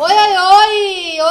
[0.00, 0.59] 我要有。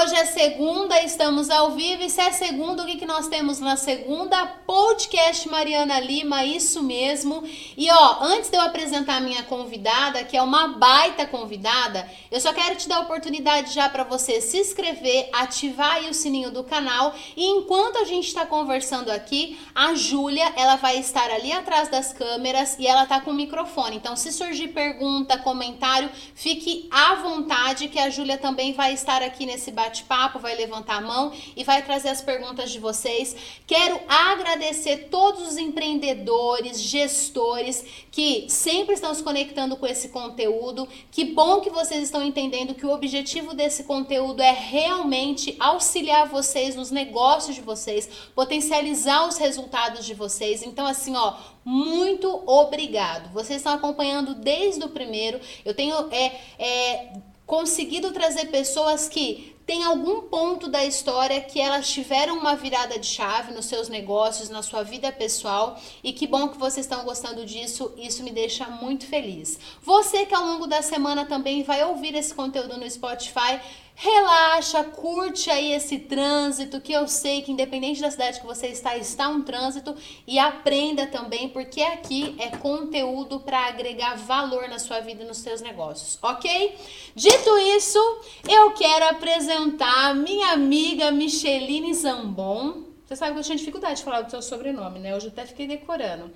[0.02, 2.04] Hoje é segunda, estamos ao vivo.
[2.04, 4.46] E se é segunda, o que, que nós temos na segunda?
[4.66, 7.44] Podcast Mariana Lima, isso mesmo.
[7.76, 12.40] E ó, antes de eu apresentar a minha convidada, que é uma baita convidada, eu
[12.40, 16.50] só quero te dar a oportunidade já para você se inscrever, ativar aí o sininho
[16.50, 17.14] do canal.
[17.36, 22.14] E enquanto a gente está conversando aqui, a Júlia, ela vai estar ali atrás das
[22.14, 23.98] câmeras e ela tá com o microfone.
[23.98, 29.46] Então, se surgir pergunta, comentário, fique à vontade que a Júlia também vai estar aqui
[29.46, 33.36] nesse bate-papo, vai levantar a mão e vai trazer as perguntas de vocês.
[33.66, 40.88] Quero agradecer todos os empreendedores, gestores que sempre estão se conectando com esse conteúdo.
[41.12, 46.76] Que bom que vocês estão entendendo que o objetivo desse conteúdo é realmente auxiliar vocês
[46.76, 50.62] nos negócios de vocês, potencializar os resultados de vocês.
[50.62, 51.36] Então, assim, ó,
[51.66, 53.32] muito obrigado.
[53.34, 55.40] Vocês estão acompanhando desde o primeiro.
[55.66, 57.14] Eu tenho é, é
[57.50, 63.06] conseguido trazer pessoas que têm algum ponto da história que elas tiveram uma virada de
[63.06, 65.80] chave nos seus negócios, na sua vida pessoal.
[66.04, 69.60] E que bom que vocês estão gostando disso, isso me deixa muito feliz.
[69.84, 73.62] Você que ao longo da semana também vai ouvir esse conteúdo no Spotify,
[74.02, 78.96] Relaxa, curte aí esse trânsito, que eu sei que independente da cidade que você está,
[78.96, 79.94] está um trânsito
[80.26, 85.40] e aprenda também, porque aqui é conteúdo para agregar valor na sua vida e nos
[85.40, 86.78] seus negócios, ok?
[87.14, 88.00] Dito isso,
[88.48, 92.84] eu quero apresentar minha amiga Micheline Zambon.
[93.06, 95.14] Você sabe que eu tinha dificuldade de falar do seu sobrenome, né?
[95.14, 96.32] Hoje eu até fiquei decorando.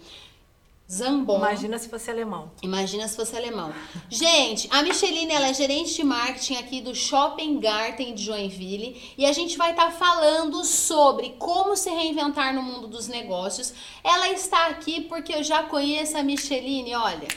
[0.91, 1.37] Zambon.
[1.37, 2.51] Imagina se fosse alemão.
[2.61, 3.73] Imagina se fosse alemão.
[4.09, 9.25] Gente, a Micheline ela é gerente de marketing aqui do Shopping Garten de Joinville e
[9.25, 13.73] a gente vai estar tá falando sobre como se reinventar no mundo dos negócios.
[14.03, 17.27] Ela está aqui porque eu já conheço a Micheline, olha.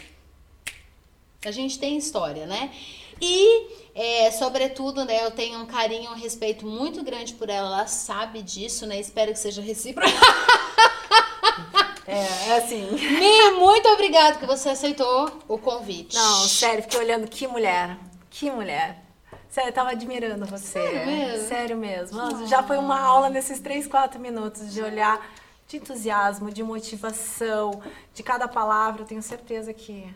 [1.44, 2.72] A gente tem história, né?
[3.20, 7.86] E, é, sobretudo, né, eu tenho um carinho, um respeito muito grande por ela, ela
[7.86, 9.00] sabe disso, né?
[9.00, 10.10] Espero que seja recíproco.
[12.06, 12.88] É, é assim.
[12.92, 16.14] Mi, muito obrigado que você aceitou o convite.
[16.14, 17.98] Não, sério, fiquei olhando que mulher.
[18.30, 19.02] Que mulher.
[19.48, 20.80] Sério, eu tava admirando você.
[20.80, 21.48] Sério mesmo?
[21.48, 22.18] Sério mesmo.
[22.18, 25.26] Nossa, já foi uma aula nesses 3, 4 minutos de olhar
[25.66, 27.82] de entusiasmo, de motivação,
[28.14, 29.02] de cada palavra.
[29.02, 30.06] Eu tenho certeza que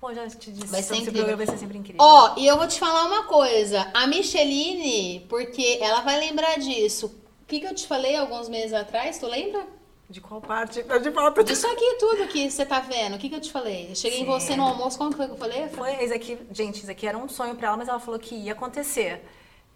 [0.00, 1.12] Bom, já te disse, vai ser incrível.
[1.12, 2.00] programa vai ser sempre incrível.
[2.00, 3.90] Ó, oh, e eu vou te falar uma coisa.
[3.92, 7.06] A Micheline, porque ela vai lembrar disso.
[7.42, 9.18] O que, que eu te falei alguns meses atrás?
[9.18, 9.66] Tu lembra?
[10.10, 10.82] De qual parte?
[10.82, 11.44] De volta.
[11.44, 13.14] Disso aqui tudo que você tá vendo.
[13.14, 13.92] O que, que eu te falei?
[13.92, 14.24] Eu cheguei Sim.
[14.24, 15.68] em você no almoço, como foi que eu falei?
[15.68, 18.34] Foi, isso aqui, gente, isso aqui era um sonho pra ela, mas ela falou que
[18.34, 19.24] ia acontecer.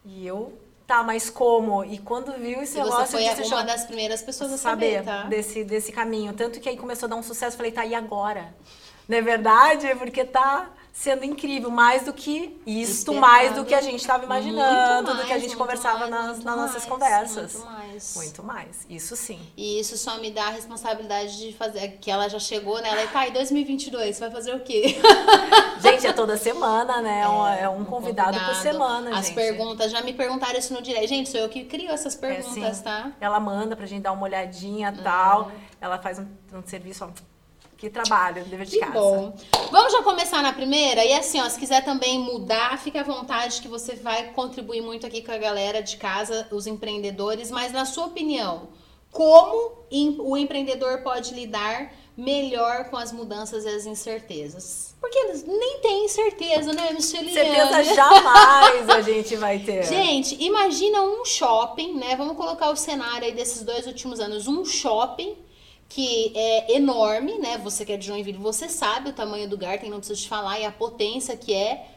[0.04, 0.52] E eu,
[0.88, 1.84] tá, mas como?
[1.84, 3.16] E quando viu esse e negócio...
[3.16, 5.28] você foi uma das primeiras pessoas a saber, saber tá?
[5.28, 6.32] Desse, desse caminho.
[6.32, 8.52] Tanto que aí começou a dar um sucesso, falei, tá, e agora?
[9.08, 9.94] Não é verdade?
[9.94, 15.08] Porque tá sendo incrível, mais do que isto, mais do que a gente estava imaginando,
[15.08, 17.54] mais, do que a gente conversava mais, nas, nas nossas conversas.
[17.54, 18.16] Muito mais.
[18.16, 19.40] Muito mais, isso sim.
[19.56, 22.90] E isso só me dá a responsabilidade de fazer, que ela já chegou, né?
[22.90, 24.96] Ela é, tá, em 2022, vai fazer o quê?
[25.82, 27.22] Gente, é toda semana, né?
[27.58, 29.34] É, é um, um convidado, convidado, por semana, As gente.
[29.34, 31.08] perguntas, já me perguntaram isso no direct.
[31.08, 33.12] Gente, sou eu que crio essas é, perguntas, é, tá?
[33.20, 35.50] Ela manda pra gente dar uma olhadinha e tal.
[35.80, 37.33] Ela faz um, um serviço, ó,
[37.76, 38.92] que trabalho, dever de que casa.
[38.92, 39.36] Bom.
[39.70, 41.04] Vamos já começar na primeira?
[41.04, 45.06] E assim, ó, se quiser também mudar, fique à vontade que você vai contribuir muito
[45.06, 47.50] aqui com a galera de casa, os empreendedores.
[47.50, 48.68] Mas na sua opinião,
[49.10, 49.72] como
[50.18, 54.94] o empreendedor pode lidar melhor com as mudanças e as incertezas?
[55.00, 57.32] Porque nem tem incerteza, né, Micheliane?
[57.32, 59.84] Certeza jamais a gente vai ter.
[59.84, 62.16] Gente, imagina um shopping, né?
[62.16, 64.46] Vamos colocar o cenário aí desses dois últimos anos.
[64.46, 65.36] Um shopping
[65.88, 67.58] que é enorme, né?
[67.58, 70.58] Você que é de Joinville, você sabe o tamanho do Garten, não preciso te falar,
[70.58, 71.88] e a potência que é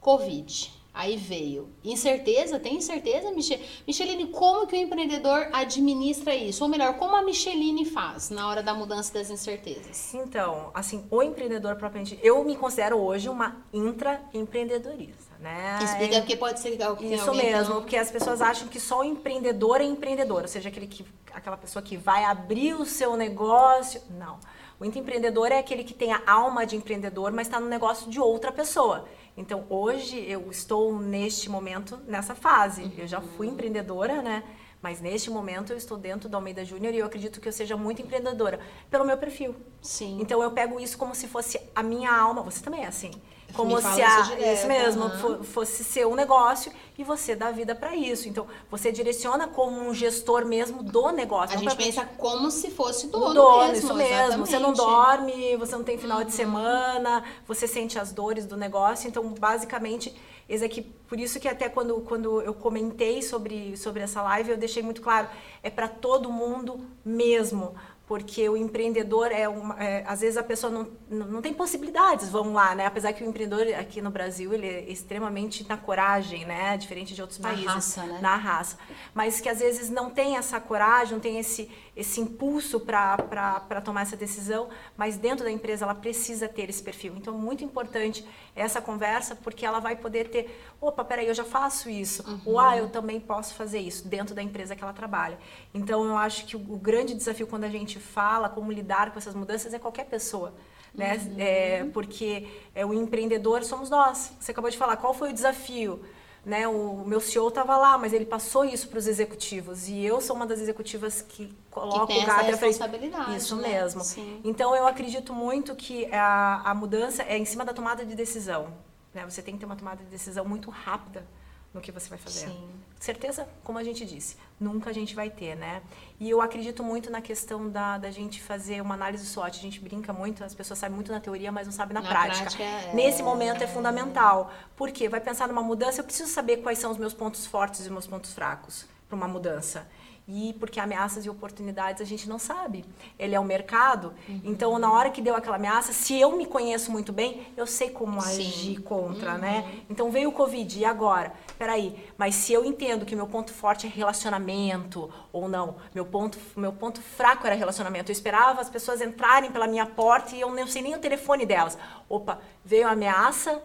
[0.00, 0.80] Covid.
[0.92, 1.68] Aí veio.
[1.84, 2.58] Incerteza?
[2.58, 3.60] Tem incerteza, Michel?
[3.86, 6.64] Micheline, como que o empreendedor administra isso?
[6.64, 10.12] Ou melhor, como a Micheline faz na hora da mudança das incertezas?
[10.14, 12.18] Então, assim, o empreendedor propriamente...
[12.22, 15.78] Eu me considero hoje uma intraempreendedorista, né?
[15.82, 19.80] Explica, porque pode ser que Isso mesmo, porque as pessoas acham que só o empreendedor
[19.80, 24.02] é empreendedor, ou seja, aquele que, aquela pessoa que vai abrir o seu negócio.
[24.10, 24.38] Não.
[24.80, 28.18] O intraempreendedor é aquele que tem a alma de empreendedor, mas está no negócio de
[28.18, 29.06] outra pessoa.
[29.36, 32.84] Então, hoje eu estou neste momento nessa fase.
[32.84, 32.92] Uhum.
[32.96, 33.52] Eu já fui uhum.
[33.52, 34.42] empreendedora, né?
[34.80, 37.76] Mas neste momento eu estou dentro da Almeida Júnior e eu acredito que eu seja
[37.76, 38.58] muito empreendedora
[38.90, 39.54] pelo meu perfil.
[39.82, 40.18] Sim.
[40.18, 42.40] Então eu pego isso como se fosse a minha alma.
[42.42, 43.10] Você também é assim.
[43.54, 45.42] Como se a, isso, isso mesmo uhum.
[45.42, 48.28] fosse seu negócio e você dá vida para isso.
[48.28, 51.56] Então, você direciona como um gestor mesmo do negócio.
[51.56, 53.74] A gente pensa como se fosse dono, dono mesmo.
[53.74, 54.14] Isso mesmo.
[54.14, 54.50] Exatamente.
[54.50, 56.24] Você não dorme, você não tem final uhum.
[56.24, 59.08] de semana, você sente as dores do negócio.
[59.08, 60.14] Então, basicamente,
[60.50, 64.56] esse aqui, por isso que até quando, quando eu comentei sobre, sobre essa live, eu
[64.58, 65.28] deixei muito claro,
[65.62, 67.74] é para todo mundo mesmo
[68.10, 70.68] porque o empreendedor é, uma, é, às vezes a pessoa
[71.08, 72.84] não, não tem possibilidades, vamos lá, né?
[72.84, 76.76] Apesar que o empreendedor aqui no Brasil ele é extremamente na coragem, né?
[76.76, 78.18] Diferente de outros na países, raça, né?
[78.20, 78.76] na raça,
[79.14, 81.70] mas que às vezes não tem essa coragem, não tem esse
[82.00, 87.14] esse impulso para tomar essa decisão, mas dentro da empresa ela precisa ter esse perfil.
[87.16, 88.26] Então, muito importante
[88.56, 92.40] essa conversa, porque ela vai poder ter, opa, peraí, eu já faço isso, uhum.
[92.46, 95.38] ou ah, eu também posso fazer isso dentro da empresa que ela trabalha.
[95.74, 99.18] Então, eu acho que o, o grande desafio quando a gente fala como lidar com
[99.18, 100.52] essas mudanças é qualquer pessoa.
[100.92, 101.14] Né?
[101.16, 101.34] Uhum.
[101.38, 104.32] É, porque é, o empreendedor somos nós.
[104.40, 106.00] Você acabou de falar, qual foi o desafio?
[106.44, 106.66] né?
[106.66, 110.34] O meu CEO estava lá, mas ele passou isso para os executivos e eu sou
[110.34, 113.36] uma das executivas que coloco que o gato à responsabilidade.
[113.36, 113.68] Isso né?
[113.68, 114.02] mesmo.
[114.02, 114.40] Sim.
[114.42, 118.72] Então eu acredito muito que a, a mudança é em cima da tomada de decisão.
[119.12, 119.24] Né?
[119.28, 121.26] Você tem que ter uma tomada de decisão muito rápida
[121.72, 122.48] no que você vai fazer.
[122.48, 122.70] Sim.
[122.98, 125.82] Certeza, como a gente disse, nunca a gente vai ter, né?
[126.18, 129.58] E eu acredito muito na questão da, da gente fazer uma análise SWOT.
[129.58, 132.08] A gente brinca muito, as pessoas sabem muito na teoria, mas não sabem na, na
[132.08, 132.42] prática.
[132.42, 132.92] prática é...
[132.92, 134.52] Nesse momento é fundamental.
[134.76, 137.82] Porque vai pensar numa mudança, eu preciso saber quais são os meus pontos fortes e
[137.84, 139.86] os meus pontos fracos para uma mudança
[140.26, 142.84] e porque ameaças e oportunidades a gente não sabe.
[143.18, 144.40] Ele é o mercado, uhum.
[144.44, 147.90] então na hora que deu aquela ameaça, se eu me conheço muito bem, eu sei
[147.90, 148.28] como Sim.
[148.28, 149.38] agir contra, uhum.
[149.38, 149.82] né?
[149.88, 151.32] Então veio o Covid, e agora?
[151.58, 156.38] Peraí, mas se eu entendo que meu ponto forte é relacionamento, ou não, meu ponto,
[156.56, 160.54] meu ponto fraco era relacionamento, eu esperava as pessoas entrarem pela minha porta e eu
[160.54, 161.76] não sei nem o telefone delas.
[162.08, 163.62] Opa, veio a ameaça,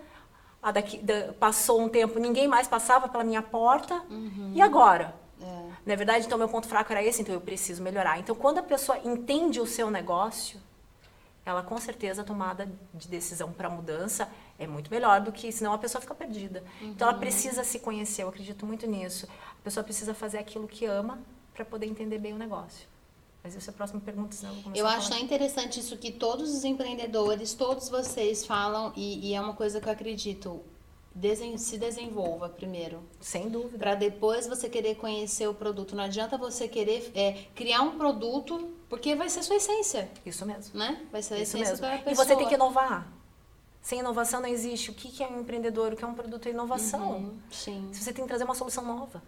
[0.61, 4.51] a daqui, da, passou um tempo, ninguém mais passava pela minha porta, uhum.
[4.55, 5.24] e agora?
[5.85, 5.89] É.
[5.89, 8.19] Na verdade, então meu ponto fraco era esse, então eu preciso melhorar.
[8.19, 10.59] Então, quando a pessoa entende o seu negócio,
[11.45, 14.27] ela com certeza a tomada de decisão para mudança
[14.57, 16.63] é muito melhor do que senão a pessoa fica perdida.
[16.81, 16.89] Uhum.
[16.89, 19.27] Então ela precisa se conhecer, eu acredito muito nisso.
[19.59, 21.19] A pessoa precisa fazer aquilo que ama
[21.53, 22.87] para poder entender bem o negócio.
[23.43, 26.11] Mas essa é a próxima pergunta, senão eu vou Eu acho tão interessante isso que
[26.11, 30.63] todos os empreendedores, todos vocês falam, e, e é uma coisa que eu acredito
[31.15, 33.01] desen se desenvolva primeiro.
[33.21, 33.77] Sem dúvida.
[33.77, 35.95] Para depois você querer conhecer o produto.
[35.95, 40.11] Não adianta você querer é, criar um produto, porque vai ser sua essência.
[40.25, 40.77] Isso mesmo.
[40.77, 41.07] Né?
[41.11, 41.87] Vai ser a Isso essência mesmo.
[41.87, 42.11] da pessoa.
[42.11, 43.07] E você tem que inovar.
[43.81, 44.91] Sem inovação não existe.
[44.91, 45.93] O que é um empreendedor?
[45.93, 46.47] O que é um produto?
[46.47, 47.11] É inovação.
[47.11, 47.87] Uhum, sim.
[47.93, 49.23] Você tem que trazer uma solução nova.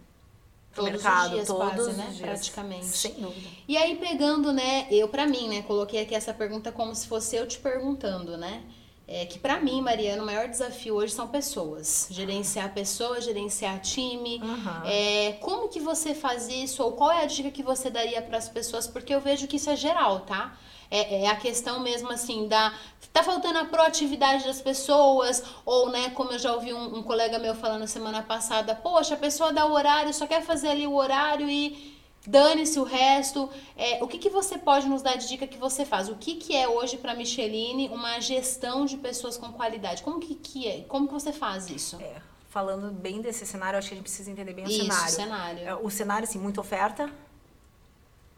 [0.74, 2.06] Todos mercado, os dias, todos quase, né?
[2.06, 2.20] dias.
[2.20, 2.86] Praticamente.
[2.86, 3.48] Sem dúvida.
[3.66, 4.86] E aí, pegando, né?
[4.90, 5.62] Eu, para mim, né?
[5.62, 8.62] Coloquei aqui essa pergunta como se fosse eu te perguntando, né?
[9.10, 12.08] É que para mim, Mariana, o maior desafio hoje são pessoas.
[12.10, 14.38] Gerenciar pessoas, gerenciar time.
[14.42, 14.84] Uhum.
[14.84, 16.82] É, como que você faz isso?
[16.82, 18.86] Ou qual é a dica que você daria para as pessoas?
[18.86, 20.52] Porque eu vejo que isso é geral, tá?
[20.90, 22.74] É, é, a questão mesmo assim da.
[23.10, 27.38] Tá faltando a proatividade das pessoas, ou, né, como eu já ouvi um, um colega
[27.38, 30.94] meu falando semana passada, poxa, a pessoa dá o horário, só quer fazer ali o
[30.94, 33.48] horário e dane-se o resto.
[33.76, 36.08] É, o que, que você pode nos dar de dica que você faz?
[36.08, 40.02] O que, que é hoje para Micheline uma gestão de pessoas com qualidade?
[40.02, 40.80] Como que, que é?
[40.82, 41.96] Como que você faz isso?
[42.00, 42.20] É,
[42.50, 45.10] falando bem desse cenário, acho que a gente precisa entender bem o isso, cenário.
[45.14, 45.60] cenário.
[45.68, 47.10] É, o cenário, assim, muita oferta.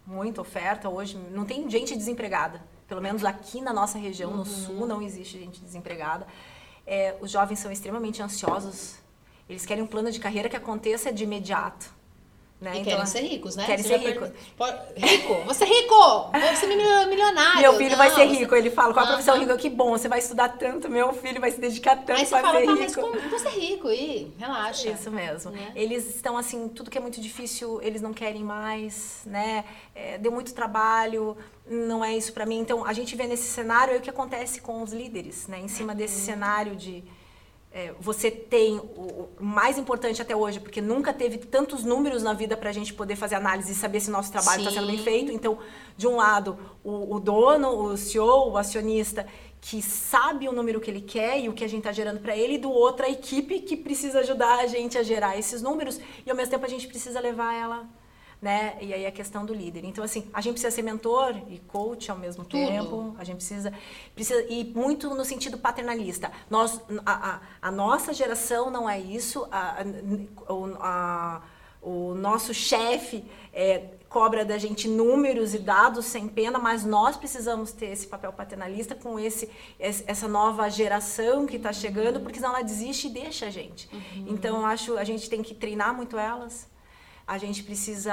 [0.06, 0.88] Muita oferta.
[0.88, 2.62] Hoje não tem gente desempregada.
[2.88, 4.36] Pelo menos aqui na nossa região, Uhum.
[4.38, 6.26] no sul, não existe gente desempregada.
[6.86, 8.96] É, os jovens são extremamente ansiosos.
[9.48, 11.92] Eles querem um plano de carreira que aconteça de imediato.
[12.60, 12.72] Né?
[12.74, 13.64] E Então, querem ser ricos, né?
[13.64, 15.34] querem Você ser per- Pode- Rico!
[15.46, 15.94] Você é rico!
[15.94, 17.60] Vou ser milio- milionário!
[17.62, 18.54] Meu filho vai Não, ser você- rico.
[18.54, 19.44] Ele fala, qual a profissão Aham.
[19.44, 19.56] rica?
[19.56, 22.42] Que bom, você vai estudar tanto, meu filho vai se dedicar tanto Aí você para
[22.42, 22.82] fala, ser tá, rico.
[22.82, 23.90] mas como você é rico?
[23.90, 24.90] Ih, relaxa.
[24.90, 25.52] Isso mesmo.
[25.52, 25.72] Né?
[25.74, 29.64] Eles estão assim, tudo que é muito difícil, eles não querem mais, né?
[29.94, 32.58] É, deu muito trabalho, não é isso para mim.
[32.58, 35.58] Então, a gente vê nesse cenário aí o que acontece com os líderes, né?
[35.60, 36.26] Em cima desse Uhum.
[36.26, 37.02] cenário de
[37.72, 42.32] é, você tem o, o mais importante até hoje, porque nunca teve tantos números na
[42.32, 44.98] vida para a gente poder fazer análise e saber se nosso trabalho está sendo bem
[44.98, 45.30] feito.
[45.30, 45.58] Então,
[45.96, 49.24] de um lado, o, o dono, o CEO, o acionista,
[49.60, 52.36] que sabe o número que ele quer e o que a gente está gerando para
[52.36, 56.00] ele, e do outro, a equipe que precisa ajudar a gente a gerar esses números,
[56.26, 57.99] e ao mesmo tempo a gente precisa levar ela.
[58.40, 58.78] Né?
[58.80, 59.84] E aí a questão do líder.
[59.84, 62.66] Então, assim, a gente precisa ser mentor e coach ao mesmo Tudo.
[62.66, 63.14] tempo.
[63.18, 63.70] A gente precisa,
[64.14, 66.32] precisa e muito no sentido paternalista.
[66.48, 69.46] Nós, a, a, a nossa geração não é isso.
[69.50, 69.84] A,
[70.80, 71.42] a,
[71.82, 77.72] o nosso chefe é, cobra da gente números e dados sem pena, mas nós precisamos
[77.72, 82.62] ter esse papel paternalista com esse, essa nova geração que está chegando, porque senão ela
[82.62, 83.88] desiste e deixa a gente.
[83.92, 84.26] Uhum.
[84.28, 86.68] Então, acho a gente tem que treinar muito elas,
[87.30, 88.12] a gente precisa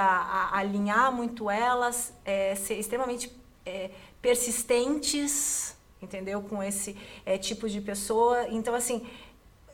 [0.52, 3.28] alinhar muito elas, é, ser extremamente
[3.66, 3.90] é,
[4.22, 6.40] persistentes, entendeu?
[6.40, 6.96] Com esse
[7.26, 8.46] é, tipo de pessoa.
[8.48, 9.04] Então, assim,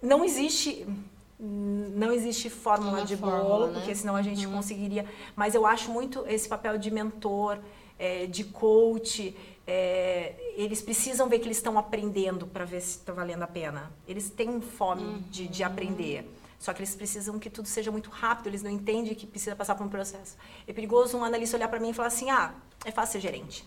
[0.01, 0.87] não existe
[1.39, 3.73] não existe fórmula Uma de fórmula, bolo, né?
[3.75, 4.55] porque senão a gente uhum.
[4.55, 5.05] conseguiria.
[5.37, 7.59] Mas eu acho muito esse papel de mentor,
[7.99, 9.37] é, de coach.
[9.67, 13.93] É, eles precisam ver que eles estão aprendendo para ver se está valendo a pena.
[14.09, 15.23] Eles têm fome uhum.
[15.31, 16.27] de, de aprender.
[16.65, 19.75] Só que eles precisam que tudo seja muito rápido, eles não entendem que precisa passar
[19.75, 20.35] por um processo.
[20.67, 22.55] É perigoso um analista olhar para mim e falar assim: ah,
[22.87, 23.67] é fácil ser gerente.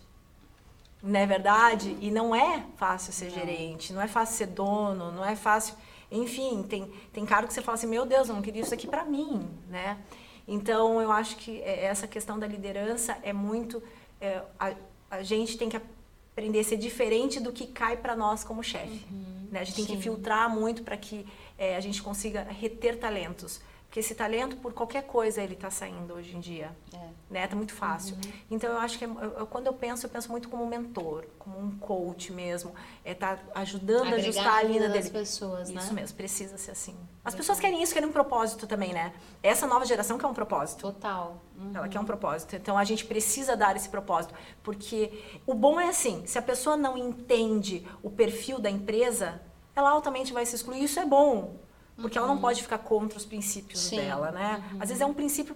[1.03, 1.95] Não é verdade?
[2.01, 3.35] E não é fácil ser não.
[3.35, 5.75] gerente, não é fácil ser dono, não é fácil.
[6.11, 8.87] Enfim, tem, tem cara que você fala assim, meu Deus, eu não queria isso aqui
[8.87, 9.99] para mim, né?
[10.47, 13.83] Então, eu acho que é, essa questão da liderança é muito...
[14.19, 14.73] É, a,
[15.11, 19.05] a gente tem que aprender a ser diferente do que cai para nós como chefe.
[19.11, 19.59] Uhum, né?
[19.59, 19.85] A gente sim.
[19.85, 21.27] tem que filtrar muito para que
[21.57, 23.61] é, a gente consiga reter talentos.
[23.87, 26.75] Porque esse talento, por qualquer coisa, ele está saindo hoje em dia.
[26.93, 27.07] É.
[27.29, 27.47] Né?
[27.47, 28.15] Tá muito fácil.
[28.15, 28.31] Uhum.
[28.51, 31.25] Então, eu acho que é, eu, quando eu penso, eu penso muito como um mentor,
[31.39, 32.75] como um coach mesmo.
[33.05, 35.09] É tá ajudando Agregar a ajustar a linha dele.
[35.09, 36.01] pessoas, isso né?
[36.01, 36.95] mesmo, precisa ser assim.
[37.23, 39.13] As pessoas querem isso, querem um propósito também, né?
[39.41, 40.81] Essa nova geração quer um propósito.
[40.81, 41.41] Total.
[41.57, 41.71] Uhum.
[41.73, 42.57] Ela quer um propósito.
[42.57, 44.33] Então, a gente precisa dar esse propósito.
[44.63, 49.41] Porque o bom é assim, se a pessoa não entende o perfil da empresa,
[49.77, 50.83] ela altamente vai se excluir.
[50.83, 51.55] Isso é bom.
[51.95, 52.25] Porque uhum.
[52.25, 52.41] ela não uhum.
[52.41, 53.97] pode ficar contra os princípios Sim.
[53.97, 54.63] dela, né?
[54.71, 54.81] Uhum.
[54.81, 55.55] Às vezes é um princípio,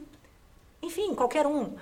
[0.82, 1.76] enfim, qualquer um.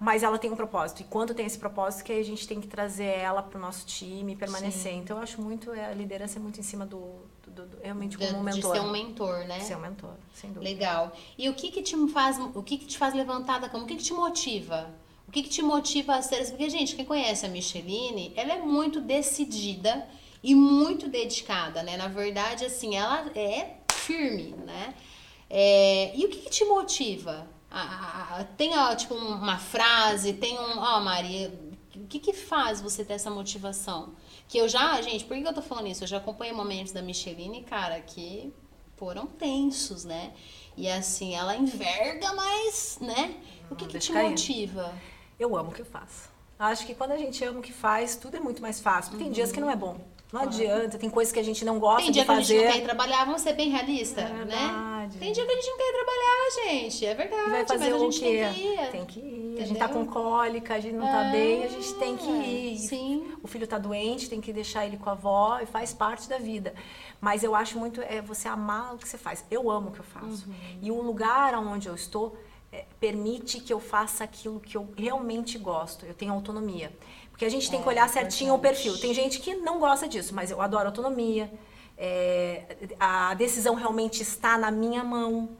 [0.00, 1.00] Mas ela tem um propósito.
[1.00, 3.84] E quando tem esse propósito, que a gente tem que trazer ela para o nosso
[3.84, 4.92] time e permanecer.
[4.92, 4.98] Sim.
[5.00, 7.16] Então, eu acho muito, é, a liderança é muito em cima do,
[7.46, 8.72] do, do realmente como um mentor.
[8.74, 9.60] De ser um mentor, né?
[9.60, 10.70] Ser um mentor, sem dúvida.
[10.70, 11.12] Legal.
[11.36, 13.84] E o que que te faz, o que que te faz levantar da cama?
[13.84, 14.88] O que que te motiva?
[15.26, 16.46] O que que te motiva a ser...
[16.48, 20.06] Porque, gente, quem conhece a Micheline, ela é muito decidida
[20.42, 21.96] e muito dedicada, né?
[21.96, 24.94] Na verdade, assim, ela é firme, né?
[25.50, 27.48] É, e o que, que te motiva?
[28.56, 30.78] tem, tipo, uma frase, tem um...
[30.78, 31.52] Ó, oh, Maria,
[31.94, 34.14] o que que faz você ter essa motivação?
[34.48, 36.04] Que eu já, gente, por que eu tô falando isso?
[36.04, 38.52] Eu já acompanhei momentos da Micheline, cara, que
[38.96, 40.32] foram tensos, né?
[40.76, 43.36] E assim, ela enverga, mas, né?
[43.70, 44.94] O que, que te motiva?
[45.38, 46.30] Eu amo o que eu faço.
[46.58, 49.12] Acho que quando a gente ama o que faz, tudo é muito mais fácil.
[49.12, 49.18] Uhum.
[49.18, 50.00] Tem dias que não é bom.
[50.32, 52.22] Não adianta, tem coisas que a gente não gosta de fazer.
[52.22, 55.10] Tem dia que a gente não quer ir trabalhar, vamos ser bem realista, é né?
[55.18, 57.50] Tem dia que a gente não quer ir trabalhar, gente, é verdade.
[57.50, 58.20] Vai fazer mas o quê?
[58.20, 58.90] Tem que ir.
[58.90, 59.38] Tem que ir.
[59.58, 59.62] Entendeu?
[59.62, 62.78] A gente tá com cólica, a gente não tá bem, a gente tem que ir.
[62.78, 63.32] Sim.
[63.42, 66.38] O filho tá doente, tem que deixar ele com a avó e faz parte da
[66.38, 66.74] vida.
[67.20, 69.44] Mas eu acho muito é você amar o que você faz.
[69.50, 70.46] Eu amo o que eu faço.
[70.46, 70.54] Uhum.
[70.82, 72.36] E o lugar onde eu estou
[72.70, 76.04] é, permite que eu faça aquilo que eu realmente gosto.
[76.04, 76.92] Eu tenho autonomia.
[77.38, 78.98] Porque a gente tem que olhar certinho o perfil.
[78.98, 81.48] Tem gente que não gosta disso, mas eu adoro autonomia.
[81.96, 85.50] É, a decisão realmente está na minha mão.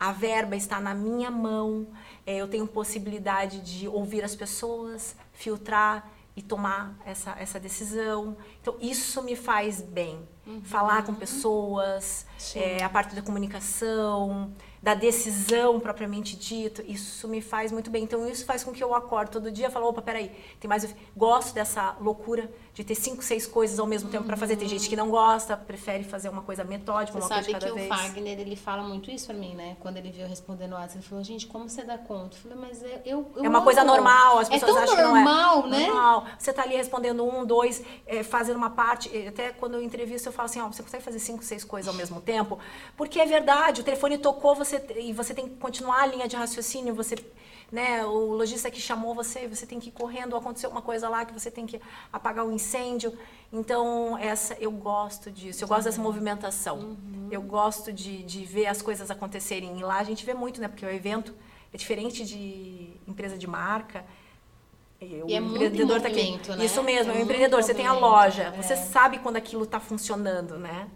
[0.00, 1.86] A verba está na minha mão.
[2.24, 8.34] É, eu tenho possibilidade de ouvir as pessoas, filtrar e tomar essa, essa decisão.
[8.62, 10.26] Então, isso me faz bem.
[10.46, 10.62] Uhum.
[10.62, 14.50] Falar com pessoas, é, a parte da comunicação,
[14.82, 18.04] da decisão propriamente dito, isso me faz muito bem.
[18.04, 20.30] Então, isso faz com que eu acorde todo dia e falo, opa, peraí,
[20.60, 20.94] tem mais...
[21.16, 24.28] Gosto dessa loucura de ter cinco, seis coisas ao mesmo tempo uhum.
[24.28, 24.56] para fazer.
[24.56, 27.74] Tem gente que não gosta, prefere fazer uma coisa metódica, você uma coisa de cada
[27.74, 27.88] vez.
[27.88, 29.76] Sabe que o Fagner, ele fala muito isso para mim, né?
[29.80, 32.36] Quando ele veio respondendo o WhatsApp, ele falou, gente, como você dá conta?
[32.36, 35.68] Eu falei, mas eu, eu, É uma coisa normal, as pessoas é acham normal, que
[35.68, 35.80] não é.
[35.80, 35.86] né?
[35.86, 39.10] Normal, Você tá ali respondendo um, dois, é, fazendo uma parte.
[39.26, 41.94] Até quando eu entrevisto, eu falo assim, ó, você consegue fazer cinco, seis coisas ao
[41.94, 42.58] mesmo tempo?
[42.96, 46.36] Porque é verdade, o telefone tocou você e você tem que continuar a linha de
[46.36, 47.16] raciocínio, você
[47.70, 51.24] né, o lojista que chamou você, você tem que ir correndo, aconteceu uma coisa lá
[51.24, 51.80] que você tem que
[52.12, 53.12] apagar o incêndio.
[53.52, 56.78] Então, essa eu gosto disso, eu gosto dessa movimentação.
[56.78, 57.28] Uhum.
[57.30, 59.78] Eu gosto de, de ver as coisas acontecerem.
[59.78, 60.68] E lá a gente vê muito, né?
[60.68, 61.34] Porque o evento
[61.72, 64.04] é diferente de empresa de marca.
[65.00, 66.40] E o é empreendedor tá aqui.
[66.48, 66.64] Né?
[66.64, 67.62] Isso mesmo, é, é um empreendedor.
[67.62, 68.62] Você tem a loja, é.
[68.62, 70.88] você sabe quando aquilo está funcionando, né?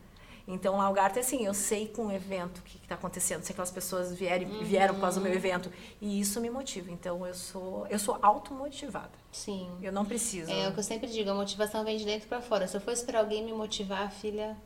[0.52, 3.47] Então, lá o Garta, assim, eu sei com o evento o que está acontecendo, sei
[3.47, 4.64] que aquelas pessoas vieram, uhum.
[4.64, 5.73] vieram por causa do meu evento.
[6.00, 6.90] E isso me motiva.
[6.90, 9.12] Então, eu sou, eu sou automotivada.
[9.30, 9.71] Sim.
[9.82, 10.50] Eu não preciso.
[10.50, 12.66] É o que eu sempre digo, a motivação vem de dentro para fora.
[12.68, 14.56] Se eu for esperar alguém me motivar, filha...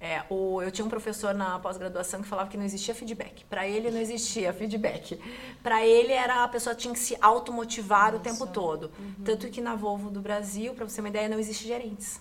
[0.00, 3.44] É, o, eu tinha um professor na pós-graduação que falava que não existia feedback.
[3.46, 5.20] Para ele não existia feedback.
[5.60, 8.16] Para ele era a pessoa tinha que se automotivar Nossa.
[8.16, 8.92] o tempo todo.
[8.96, 9.24] Uhum.
[9.24, 12.20] Tanto que na Volvo do Brasil, para você ter uma ideia, não existe gerentes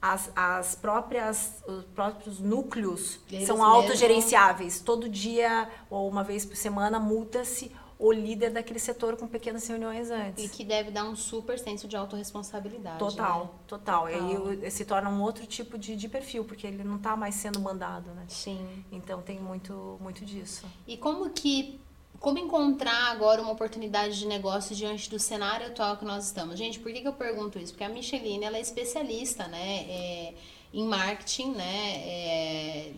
[0.00, 3.74] as, as próprias, os próprios núcleos Eles são mesmos.
[3.74, 4.80] autogerenciáveis.
[4.80, 10.10] Todo dia ou uma vez por semana muda-se o líder daquele setor com pequenas reuniões
[10.10, 10.42] antes.
[10.42, 12.98] E que deve dar um super senso de autorresponsabilidade.
[12.98, 13.50] Total, né?
[13.66, 14.08] total.
[14.08, 17.34] E aí se torna um outro tipo de, de perfil, porque ele não está mais
[17.34, 18.24] sendo mandado, né?
[18.26, 18.84] Sim.
[18.90, 20.64] Então tem muito, muito disso.
[20.86, 21.78] E como que
[22.20, 26.58] como encontrar agora uma oportunidade de negócio diante do cenário atual que nós estamos?
[26.58, 27.72] Gente, por que, que eu pergunto isso?
[27.72, 30.34] Porque a Micheline ela é especialista, né, é,
[30.72, 31.94] em marketing, né?
[31.96, 32.92] é,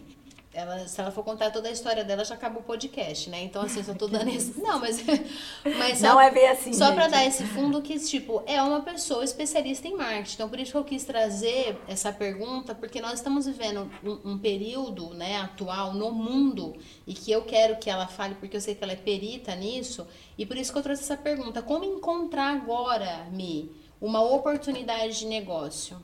[0.54, 3.42] ela, se ela for contar toda a história dela, já acaba o podcast, né?
[3.42, 4.60] Então, assim, eu só tô dando esse.
[4.60, 5.02] Não, mas.
[5.78, 7.12] mas só- Não é bem assim, Só pra gente.
[7.12, 10.34] dar esse fundo que, tipo, é uma pessoa especialista em marketing.
[10.34, 14.38] Então, por isso que eu quis trazer essa pergunta, porque nós estamos vivendo um, um
[14.38, 16.74] período, né, atual no mundo,
[17.06, 20.06] e que eu quero que ela fale, porque eu sei que ela é perita nisso,
[20.36, 21.62] e por isso que eu trouxe essa pergunta.
[21.62, 25.96] Como encontrar agora, Mi, uma oportunidade de negócio,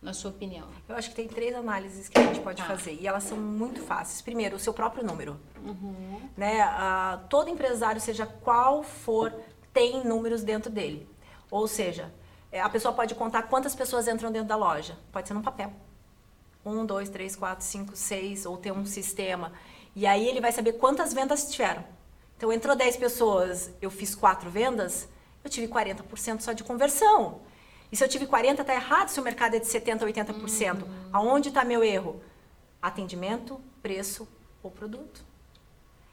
[0.00, 0.68] na sua opinião?
[0.88, 3.80] Eu acho que tem três análises que a gente pode fazer e elas são muito
[3.82, 4.20] fáceis.
[4.20, 5.38] Primeiro, o seu próprio número.
[6.36, 6.60] Né?
[6.62, 9.32] Ah, todo empresário, seja qual for,
[9.72, 11.08] tem números dentro dele.
[11.50, 12.12] Ou seja,
[12.52, 14.98] é, a pessoa pode contar quantas pessoas entram dentro da loja.
[15.12, 15.72] Pode ser num papel.
[16.64, 19.52] Um, dois, três, quatro, cinco, seis, ou ter um sistema.
[19.94, 21.84] E aí ele vai saber quantas vendas tiveram.
[22.36, 25.08] Então, entrou 10 pessoas, eu fiz quatro vendas,
[25.42, 27.40] eu tive 40% só de conversão.
[27.96, 30.84] E se eu tive 40%, está errado se o mercado é de 70%, 80%.
[31.10, 32.20] Aonde está meu erro?
[32.82, 34.28] Atendimento, preço
[34.62, 35.24] ou produto.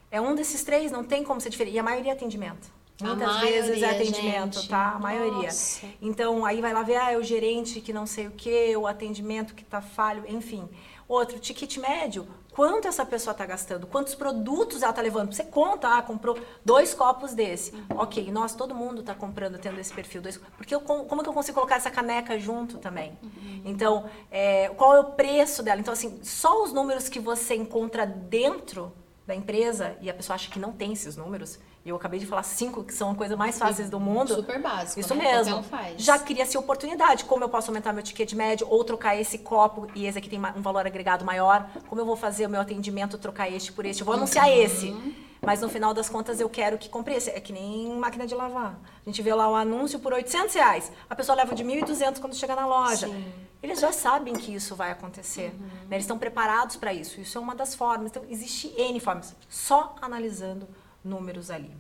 [0.10, 1.76] É um desses três, não tem como ser diferente.
[1.76, 2.72] E a maioria é atendimento.
[3.02, 4.70] Muitas vezes é maioria, atendimento, gente.
[4.70, 4.92] tá?
[4.92, 5.48] A maioria.
[5.50, 5.86] Nossa.
[6.02, 8.88] Então, aí vai lá ver, ah, é o gerente que não sei o quê, o
[8.88, 10.70] atendimento que tá falho, enfim.
[11.06, 13.88] Outro, ticket médio, quanto essa pessoa tá gastando?
[13.88, 15.34] Quantos produtos ela tá levando?
[15.34, 17.74] Você conta, ah, comprou dois copos desse.
[17.76, 17.84] Uhum.
[17.98, 20.22] Ok, nós, todo mundo tá comprando, tendo esse perfil.
[20.22, 23.18] Dois, porque eu, com- como que eu consigo colocar essa caneca junto também?
[23.24, 23.62] Uhum.
[23.66, 25.80] Então, é, qual é o preço dela?
[25.82, 28.92] Então, assim, só os números que você encontra dentro
[29.26, 32.26] da empresa, e a pessoa acha que não tem esses números, e eu acabei de
[32.26, 34.36] falar cinco que são a coisa mais fáceis do mundo.
[34.36, 35.24] Super básico, Isso né?
[35.34, 35.58] mesmo.
[35.58, 35.64] Um.
[35.98, 37.26] Já cria-se oportunidade.
[37.26, 40.40] Como eu posso aumentar meu ticket médio ou trocar esse copo e esse aqui tem
[40.40, 41.70] um valor agregado maior?
[41.90, 44.02] Como eu vou fazer o meu atendimento, trocar este por este?
[44.02, 44.54] Eu vou anunciar Uhum.
[44.54, 45.24] esse.
[45.46, 47.30] Mas no final das contas eu quero que compre esse.
[47.30, 48.80] É que nem máquina de lavar.
[49.06, 50.90] A gente vê lá o anúncio por 800 reais.
[51.10, 53.08] A pessoa leva de 1.200 quando chega na loja.
[53.08, 53.26] Sim.
[53.62, 55.54] Eles já sabem que isso vai acontecer.
[55.54, 55.68] Uhum.
[55.90, 55.98] né?
[55.98, 57.20] Eles estão preparados para isso.
[57.20, 58.08] Isso é uma das formas.
[58.12, 59.36] Então, existe N formas.
[59.50, 60.66] Só analisando
[61.04, 61.76] números ali.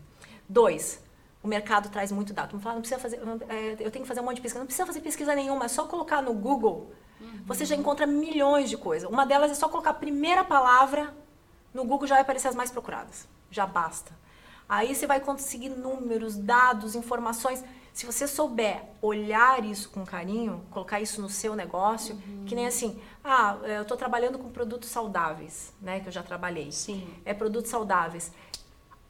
[0.47, 1.03] Dois,
[1.41, 2.51] o mercado traz muito dado.
[2.51, 3.19] Vamos falar, não precisa fazer.
[3.49, 4.59] é, eu tenho que fazer um monte de pesquisa.
[4.59, 6.91] Não precisa fazer pesquisa nenhuma, é só colocar no Google.
[7.45, 9.09] Você já encontra milhões de coisas.
[9.09, 11.13] Uma delas é só colocar a primeira palavra
[11.73, 13.27] no Google, já vai aparecer as mais procuradas.
[13.49, 14.11] Já basta.
[14.67, 17.63] Aí você vai conseguir números, dados, informações.
[17.93, 22.99] Se você souber olhar isso com carinho, colocar isso no seu negócio, que nem assim,
[23.23, 25.99] ah, eu estou trabalhando com produtos saudáveis, né?
[25.99, 26.71] Que eu já trabalhei.
[26.71, 27.07] Sim.
[27.23, 28.31] É produtos saudáveis.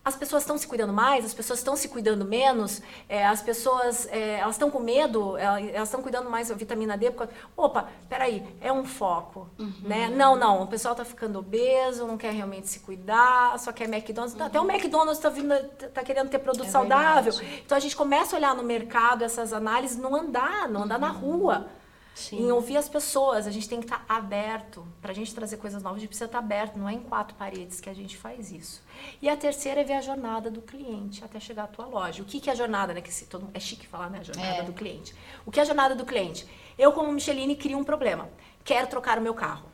[0.06, 4.06] As pessoas estão se cuidando mais, as pessoas estão se cuidando menos, é, as pessoas
[4.12, 7.10] é, elas estão com medo, ela- elas estão cuidando mais da vitamina D.
[7.12, 9.50] Porque, opa, peraí, é um foco,
[9.82, 10.10] né?
[10.10, 14.40] Não, não, o pessoal está ficando obeso, não quer realmente se cuidar, só quer McDonald's.
[14.42, 15.54] Até o McDonald's está vindo,
[15.94, 17.32] tá querendo ter produto É saudável.
[17.32, 17.62] verdade.
[17.66, 21.10] Então a gente começa a olhar no mercado essas análises, não andar, não andar na
[21.10, 21.68] rua.
[22.16, 22.44] Sim.
[22.46, 24.86] Em ouvir as pessoas, a gente tem que estar aberto.
[25.02, 27.36] Para a gente trazer coisas novas, a gente precisa estar aberto, não é em quatro
[27.36, 28.84] paredes que a gente faz isso.
[29.20, 32.22] E a terceira é ver a jornada do cliente até chegar à tua loja.
[32.22, 33.02] O que, que é a jornada, né?
[33.02, 34.20] Que se, todo, é chique falar, né?
[34.20, 34.62] A jornada É.
[34.62, 35.16] do cliente.
[35.46, 36.48] O que é a jornada do cliente?
[36.78, 38.30] Eu, como Micheline, crio um problema.
[38.64, 39.66] Quero trocar o meu carro.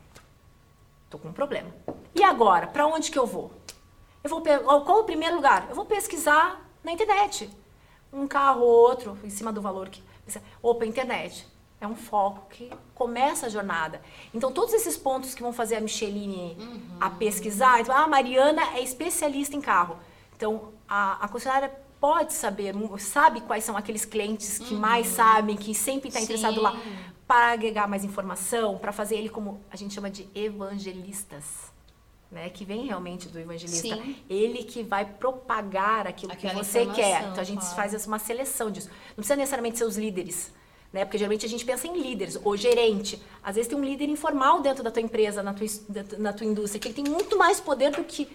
[1.10, 1.68] Tô com um problema.
[2.14, 2.66] E agora?
[2.68, 3.50] Para onde que eu vou?
[4.24, 5.66] Eu vou pe- qual o primeiro lugar?
[5.68, 7.50] Eu vou pesquisar na internet.
[8.12, 10.02] Um carro ou outro, em cima do valor que.
[10.62, 11.46] Opa, internet.
[11.80, 14.02] É um foco que começa a jornada.
[14.34, 16.56] Então, todos esses pontos que vão fazer a Micheline
[17.00, 19.96] a pesquisar, então, ah, a Mariana é especialista em carro.
[20.36, 25.74] Então, a, a concessionária pode saber, sabe quais são aqueles clientes que mais sabem, que
[25.74, 26.78] sempre está interessado lá,
[27.26, 31.70] para agregar mais informação, para fazer ele como a gente chama de evangelistas.
[32.30, 33.96] Né, que vem realmente do evangelista.
[33.96, 34.16] Sim.
[34.30, 37.22] Ele que vai propagar aquilo Aquela que você quer.
[37.22, 37.74] Então a gente claro.
[37.74, 38.88] faz uma seleção disso.
[39.08, 40.52] Não precisa necessariamente ser os líderes.
[40.92, 41.04] Né?
[41.04, 43.22] Porque geralmente a gente pensa em líderes, ou gerente.
[43.42, 45.66] Às vezes tem um líder informal dentro da tua empresa, na tua,
[46.18, 48.28] na tua indústria, que ele tem muito mais poder do que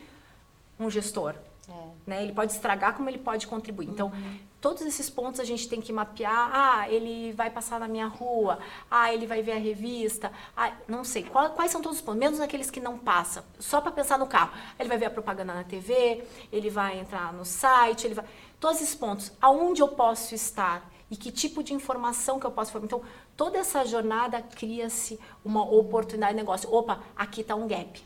[0.79, 1.35] um gestor.
[1.67, 1.73] É.
[2.07, 2.23] Né?
[2.23, 3.89] Ele pode estragar como ele pode contribuir.
[3.89, 4.37] Então, Uhum.
[4.61, 6.49] todos esses pontos a gente tem que mapear.
[6.53, 8.59] Ah, ele vai passar na minha rua.
[8.89, 10.31] Ah, ele vai ver a revista.
[10.55, 11.23] Ah, não sei.
[11.23, 12.19] Qual- quais são todos os pontos?
[12.19, 13.43] Menos aqueles que não passam.
[13.59, 14.51] Só para pensar no carro.
[14.79, 18.23] Ele vai ver a propaganda na TV, ele vai entrar no site, ele vai...
[18.59, 19.31] Todos esses pontos.
[19.41, 20.89] Aonde eu posso estar?
[21.09, 22.77] E que tipo de informação que eu posso...
[22.79, 23.01] Então,
[23.37, 26.73] toda essa jornada cria-se uma oportunidade de negócio.
[26.73, 28.03] Opa, aqui está um gap.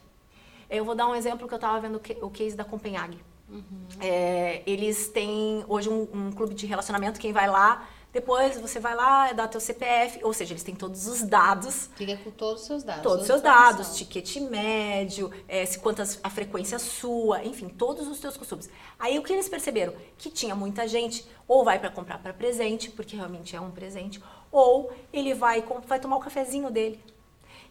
[0.68, 3.18] Eu vou dar um exemplo que eu estava vendo o case da Copenhague.
[3.48, 3.62] Uhum.
[4.00, 8.94] É, eles têm hoje um, um clube de relacionamento, quem vai lá depois você vai
[8.94, 11.88] lá, dá teu CPF, ou seja, eles têm todos os dados.
[11.94, 13.02] Fica com todos os seus dados.
[13.02, 18.18] Todos os seus dados, ticket médio, é, se quantas a frequência sua, enfim, todos os
[18.18, 18.68] teus costumes.
[18.98, 19.94] Aí o que eles perceberam?
[20.18, 24.20] Que tinha muita gente, ou vai para comprar para presente, porque realmente é um presente,
[24.50, 27.00] ou ele vai, vai tomar o cafezinho dele.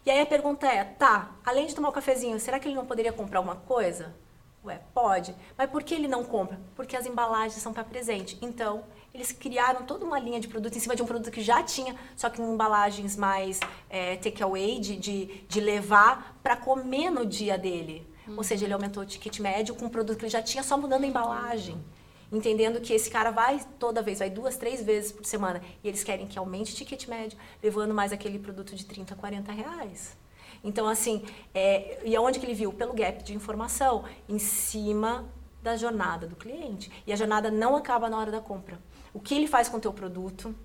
[0.05, 2.85] E aí a pergunta é, tá, além de tomar o cafezinho, será que ele não
[2.85, 4.15] poderia comprar uma coisa?
[4.63, 5.33] Ué, pode.
[5.57, 6.59] Mas por que ele não compra?
[6.75, 8.37] Porque as embalagens são para presente.
[8.41, 11.63] Então, eles criaram toda uma linha de produto em cima de um produto que já
[11.63, 17.25] tinha, só que em embalagens mais é, takeaway, de, de, de levar para comer no
[17.25, 18.07] dia dele.
[18.37, 20.77] Ou seja, ele aumentou o ticket médio com um produto que ele já tinha, só
[20.77, 21.83] mudando a embalagem.
[22.31, 25.61] Entendendo que esse cara vai toda vez, vai duas, três vezes por semana.
[25.83, 29.51] E eles querem que aumente o ticket médio, levando mais aquele produto de 30, 40
[29.51, 30.15] reais.
[30.63, 31.23] Então, assim,
[31.55, 32.71] é, e aonde que ele viu?
[32.71, 35.27] Pelo gap de informação, em cima
[35.63, 36.91] da jornada do cliente.
[37.07, 38.79] E a jornada não acaba na hora da compra
[39.13, 40.55] o que ele faz com o teu produto,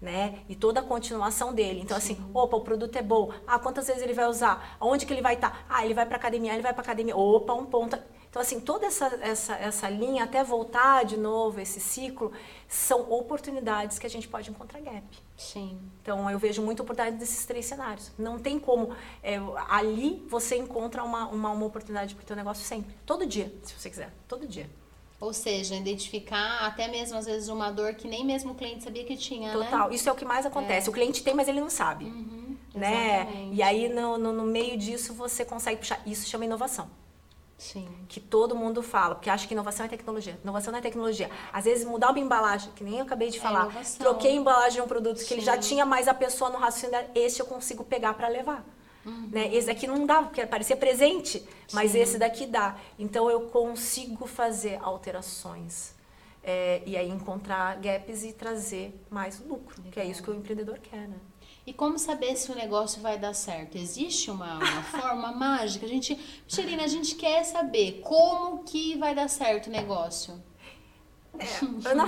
[0.00, 0.40] né?
[0.48, 1.80] E toda a continuação dele.
[1.80, 2.22] Então, assim, Sim.
[2.22, 3.32] assim, opa, o produto é bom.
[3.46, 4.76] Ah, quantas vezes ele vai usar?
[4.80, 5.50] Aonde que ele vai estar?
[5.50, 5.64] Tá?
[5.68, 7.16] Ah, ele vai para academia, ele vai para academia.
[7.16, 7.98] Opa, um ponto.
[8.30, 12.32] Então, assim, toda essa, essa, essa linha, até voltar de novo, esse ciclo,
[12.68, 15.04] são oportunidades que a gente pode encontrar gap.
[15.36, 15.80] Sim.
[16.00, 18.12] Então, eu vejo muita oportunidade desses três cenários.
[18.16, 18.94] Não tem como.
[19.20, 22.94] É, ali você encontra uma, uma, uma oportunidade para o teu negócio sempre.
[23.04, 24.12] Todo dia, se você quiser.
[24.28, 24.70] Todo dia.
[25.20, 29.04] Ou seja, identificar até mesmo às vezes uma dor que nem mesmo o cliente sabia
[29.04, 29.64] que tinha, né?
[29.64, 29.94] Total, né?
[29.94, 30.88] isso é o que mais acontece.
[30.88, 30.90] É.
[30.90, 32.06] O cliente tem, mas ele não sabe.
[32.06, 33.28] Uhum, né?
[33.52, 36.00] E aí no, no, no, meio disso você consegue puxar.
[36.06, 36.88] Isso chama inovação.
[37.58, 37.86] Sim.
[38.08, 40.40] Que todo mundo fala, porque acha que inovação é tecnologia.
[40.42, 41.30] Inovação não é tecnologia.
[41.52, 43.68] Às vezes mudar uma embalagem, que nem eu acabei de é falar.
[43.98, 45.26] Troquei a embalagem de um produto Sim.
[45.26, 48.64] que ele já tinha, mas a pessoa no raciocínio, esse eu consigo pegar para levar.
[49.04, 49.28] Uhum.
[49.32, 49.54] Né?
[49.54, 52.00] Esse daqui não dá, porque parecia presente, mas Sim.
[52.00, 52.76] esse daqui dá.
[52.98, 55.94] Então eu consigo fazer alterações.
[56.42, 59.92] É, e aí encontrar gaps e trazer mais lucro, Legal.
[59.92, 61.18] que é isso que o empreendedor quer, né?
[61.66, 63.76] E como saber se o negócio vai dar certo?
[63.76, 65.84] Existe uma, uma forma mágica?
[65.84, 70.42] A gente, Michelina, a gente quer saber como que vai dar certo o negócio.
[71.38, 72.06] É, não,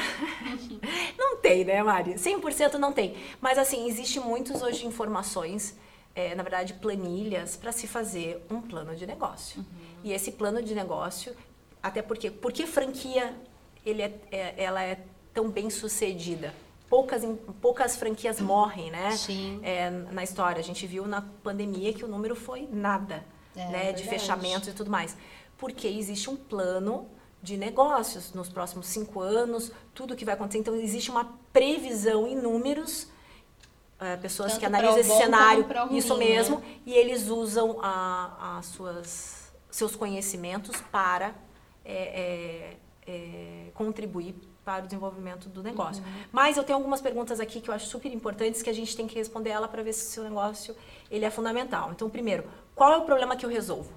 [1.18, 2.14] não tem, né, Mari?
[2.14, 3.14] 100% não tem.
[3.40, 5.76] Mas, assim, existe muitos hoje informações
[6.14, 9.60] é, na verdade, planilhas para se fazer um plano de negócio.
[9.60, 9.66] Uhum.
[10.04, 11.34] E esse plano de negócio,
[11.82, 13.34] até porque, porque franquia
[13.84, 16.54] ele é, é, ela é tão bem sucedida?
[16.88, 17.22] Poucas,
[17.60, 19.12] poucas franquias morrem, né?
[19.12, 19.60] Sim.
[19.62, 20.60] É, na história.
[20.60, 23.24] A gente viu na pandemia que o número foi nada,
[23.56, 23.92] é, né?
[23.92, 25.16] De fechamentos e tudo mais.
[25.56, 27.08] Porque existe um plano
[27.42, 30.58] de negócios nos próximos cinco anos, tudo que vai acontecer.
[30.58, 33.08] Então, existe uma previsão em números
[34.02, 36.24] é, pessoas Tanto que analisam esse cenário, isso né?
[36.24, 36.66] mesmo, né?
[36.84, 41.34] e eles usam a, a suas, seus conhecimentos para
[41.84, 44.34] é, é, é, contribuir
[44.64, 46.02] para o desenvolvimento do negócio.
[46.04, 46.22] Uhum.
[46.30, 49.06] Mas eu tenho algumas perguntas aqui que eu acho super importantes que a gente tem
[49.06, 50.76] que responder ela para ver se o seu negócio
[51.10, 51.90] ele é fundamental.
[51.90, 53.92] Então, primeiro, qual é o problema que eu resolvo?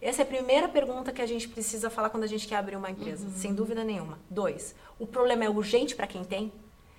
[0.00, 2.74] Essa é a primeira pergunta que a gente precisa falar quando a gente quer abrir
[2.74, 3.32] uma empresa, uhum.
[3.36, 4.18] sem dúvida nenhuma.
[4.28, 6.52] Dois, o problema é urgente para quem tem,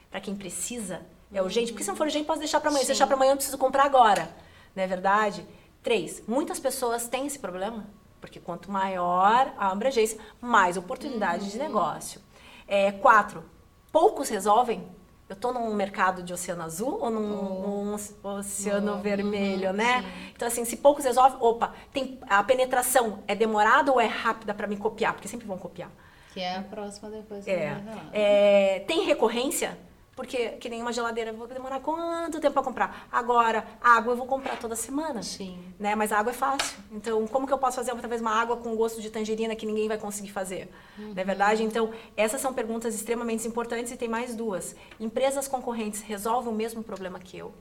[0.10, 1.06] para quem precisa?
[1.34, 1.72] É urgente?
[1.72, 2.82] Porque se não for urgente, posso deixar para amanhã.
[2.84, 4.30] Se deixar para amanhã, eu preciso comprar agora.
[4.76, 5.46] Não é verdade?
[5.82, 7.86] Três, muitas pessoas têm esse problema.
[8.22, 11.50] Porque quanto maior a abrangência, mais oportunidade uhum.
[11.50, 12.22] de negócio.
[12.68, 13.44] É, quatro,
[13.92, 14.88] poucos resolvem.
[15.28, 19.02] Eu estou num mercado de oceano azul ou num, num oceano uhum.
[19.02, 20.02] vermelho, né?
[20.02, 20.32] Sim.
[20.36, 24.68] Então, assim, se poucos resolvem, opa, tem, a penetração é demorada ou é rápida para
[24.68, 25.14] me copiar?
[25.14, 25.90] Porque sempre vão copiar.
[26.34, 27.48] Que é a próxima depois.
[27.48, 27.82] É.
[28.12, 28.80] é.
[28.88, 29.78] Tem recorrência?
[30.16, 33.08] Porque, que nem uma geladeira, eu vou demorar quanto tempo para comprar?
[33.12, 35.24] Agora, água eu vou comprar toda semana.
[35.24, 35.58] Sim.
[35.80, 35.96] Né?
[35.96, 36.78] Mas a água é fácil.
[36.92, 39.88] Então, como que eu posso fazer talvez uma água com gosto de tangerina que ninguém
[39.88, 40.70] vai conseguir fazer?
[41.00, 41.14] Uhum.
[41.14, 41.64] Não é verdade?
[41.64, 44.76] Então, essas são perguntas extremamente importantes e tem mais duas.
[45.00, 47.52] Empresas concorrentes resolvem o mesmo problema que eu?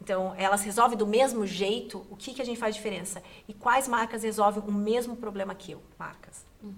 [0.00, 2.06] Então, elas resolvem do mesmo jeito?
[2.08, 3.20] O que, que a gente faz diferença?
[3.48, 5.82] E quais marcas resolvem o mesmo problema que eu?
[5.98, 6.44] Marcas.
[6.62, 6.74] Uhum.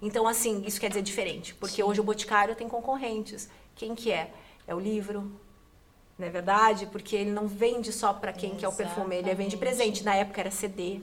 [0.00, 1.54] Então, assim, isso quer dizer diferente.
[1.54, 1.82] Porque Sim.
[1.82, 3.48] hoje o Boticário tem concorrentes
[3.82, 4.30] quem que é?
[4.64, 5.32] É o livro,
[6.16, 6.86] não é verdade?
[6.86, 10.04] Porque ele não vende só para quem quer o perfume, ele vende presente.
[10.04, 11.00] Na época era CD.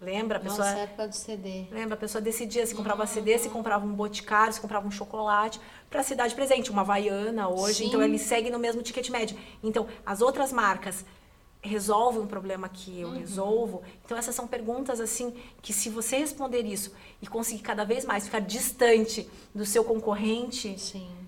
[0.00, 0.38] Lembra?
[0.38, 1.66] A pessoa, Nossa, época do CD.
[1.70, 1.94] Lembra?
[1.94, 3.06] A pessoa decidia se comprava uhum.
[3.06, 7.48] CD, se comprava um boticário, se comprava um chocolate para a cidade presente, uma Havaiana
[7.48, 7.76] hoje.
[7.76, 7.88] Sim.
[7.88, 9.36] Então, ele segue no mesmo ticket médio.
[9.62, 11.04] Então, as outras marcas
[11.62, 13.18] resolvem um problema que eu uhum.
[13.18, 13.82] resolvo.
[14.04, 18.24] Então, essas são perguntas, assim, que se você responder isso e conseguir cada vez mais
[18.24, 20.78] ficar distante do seu concorrente...
[20.78, 21.25] Sim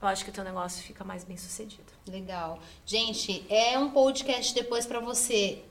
[0.00, 1.92] eu acho que o teu negócio fica mais bem sucedido.
[2.06, 2.58] Legal.
[2.86, 5.62] Gente, é um podcast depois para você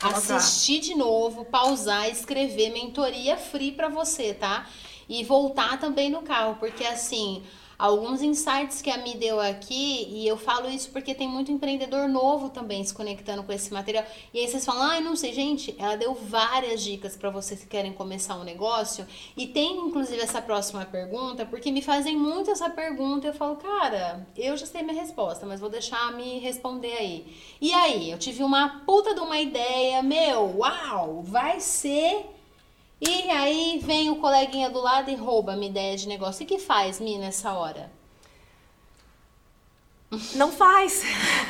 [0.00, 4.68] assistir de novo, pausar, escrever mentoria free para você, tá?
[5.08, 7.42] E voltar também no carro, porque assim,
[7.82, 12.08] alguns insights que a Mi deu aqui, e eu falo isso porque tem muito empreendedor
[12.08, 14.04] novo também se conectando com esse material.
[14.32, 17.66] E aí vocês falam, ah, não sei, gente, ela deu várias dicas para vocês que
[17.66, 19.04] querem começar um negócio.
[19.36, 23.26] E tem inclusive essa próxima pergunta, porque me fazem muito essa pergunta.
[23.26, 27.36] Eu falo, cara, eu já sei minha resposta, mas vou deixar a Me responder aí.
[27.60, 32.26] E aí, eu tive uma puta de uma ideia, meu, uau, vai ser
[33.04, 36.44] e aí vem o coleguinha do lado e rouba a minha ideia de negócio.
[36.44, 37.90] E que faz, Mi, nessa hora?
[40.36, 41.02] Não faz.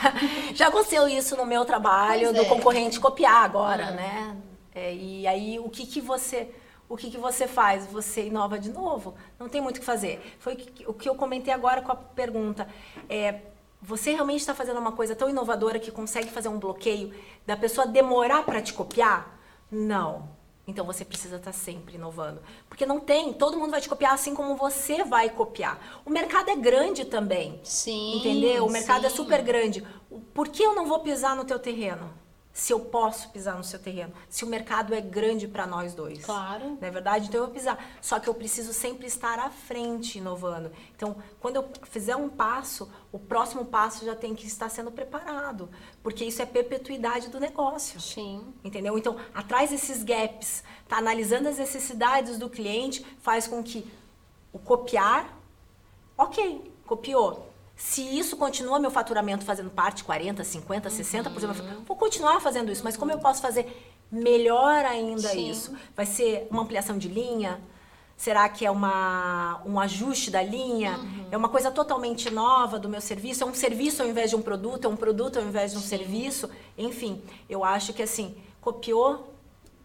[0.55, 2.49] Já aconteceu isso no meu trabalho, pois do é.
[2.49, 3.95] concorrente copiar agora, uhum.
[3.97, 4.37] né?
[4.75, 6.49] É, e aí o que, que você
[6.88, 7.87] o que, que você faz?
[7.87, 9.15] Você inova de novo.
[9.38, 10.37] Não tem muito o que fazer.
[10.38, 10.55] Foi
[10.87, 12.67] o que eu comentei agora com a pergunta.
[13.11, 13.41] É,
[13.81, 17.12] você realmente está fazendo uma coisa tão inovadora que consegue fazer um bloqueio
[17.47, 19.38] da pessoa demorar para te copiar?
[19.71, 20.29] Não.
[20.66, 22.40] Então você precisa estar sempre inovando.
[22.68, 26.03] Porque não tem, todo mundo vai te copiar assim como você vai copiar.
[26.05, 27.61] O mercado é grande também.
[27.64, 28.18] Sim.
[28.18, 28.64] Entendeu?
[28.66, 29.07] O mercado sim.
[29.07, 29.85] é super grande.
[30.33, 32.22] Por que eu não vou pisar no teu terreno?
[32.53, 36.25] Se eu posso pisar no seu terreno, se o mercado é grande para nós dois.
[36.25, 36.77] Claro.
[36.81, 37.29] Não é verdade?
[37.29, 37.83] Então eu vou pisar.
[38.01, 40.71] Só que eu preciso sempre estar à frente inovando.
[40.95, 45.71] Então, quando eu fizer um passo, o próximo passo já tem que estar sendo preparado,
[46.03, 47.99] porque isso é perpetuidade do negócio.
[48.01, 48.53] Sim.
[48.62, 48.99] Entendeu?
[48.99, 53.91] Então, atrás desses gaps, tá analisando as necessidades do cliente, faz com que
[54.53, 55.38] o copiar,
[56.19, 57.52] OK, copiou
[57.83, 61.85] se isso continua meu faturamento fazendo parte, 40, 50, 60%, uhum.
[61.85, 62.83] vou continuar fazendo isso.
[62.85, 63.66] Mas como eu posso fazer
[64.11, 65.51] melhor ainda Sim.
[65.51, 65.77] isso?
[65.95, 67.61] Vai ser uma ampliação de linha?
[68.16, 70.97] Será que é uma, um ajuste da linha?
[70.97, 71.27] Uhum.
[71.33, 73.42] É uma coisa totalmente nova do meu serviço?
[73.42, 74.85] É um serviço ao invés de um produto?
[74.85, 75.88] É um produto ao invés de um Sim.
[75.88, 76.49] serviço?
[76.79, 79.35] Enfim, eu acho que assim, copiou,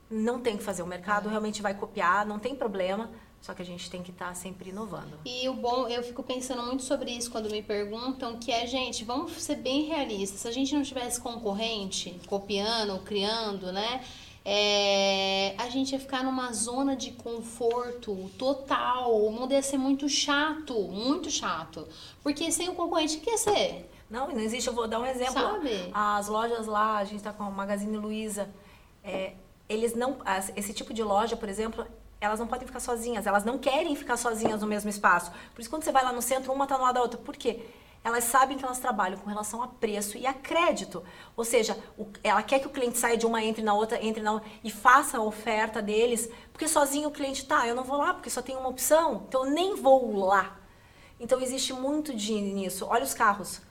[0.09, 0.83] não tem que fazer.
[0.83, 1.31] O mercado uhum.
[1.31, 3.09] realmente vai copiar, não tem problema.
[3.47, 5.17] Só que a gente tem que estar tá sempre inovando.
[5.23, 9.05] E o bom, eu fico pensando muito sobre isso quando me perguntam, que é, gente,
[9.05, 10.41] vamos ser bem realistas.
[10.41, 14.03] Se a gente não tivesse concorrente copiando, criando, né?
[14.43, 19.17] É, a gente ia ficar numa zona de conforto total.
[19.17, 21.87] O mundo ia ser muito chato, muito chato.
[22.21, 23.89] Porque sem o concorrente, o que ia ser?
[24.09, 24.67] Não, não existe.
[24.67, 25.35] Eu vou dar um exemplo.
[25.35, 25.89] Sabe?
[25.93, 28.49] As lojas lá, a gente está com a Magazine Luiza.
[29.01, 29.35] É,
[29.69, 30.17] eles não.
[30.53, 31.87] Esse tipo de loja, por exemplo,
[32.19, 35.31] elas não podem ficar sozinhas, elas não querem ficar sozinhas no mesmo espaço.
[35.53, 37.19] Por isso, quando você vai lá no centro, uma está no lado da outra.
[37.19, 37.65] Por quê?
[38.03, 41.03] Elas sabem que elas trabalham com relação a preço e a crédito.
[41.35, 44.23] Ou seja, o, ela quer que o cliente saia de uma, entre na outra, entre
[44.23, 47.97] na outra e faça a oferta deles, porque sozinho o cliente tá, eu não vou
[47.97, 50.57] lá porque só tem uma opção, então eu nem vou lá.
[51.19, 52.85] Então existe muito dinheiro nisso.
[52.89, 53.61] Olha os carros.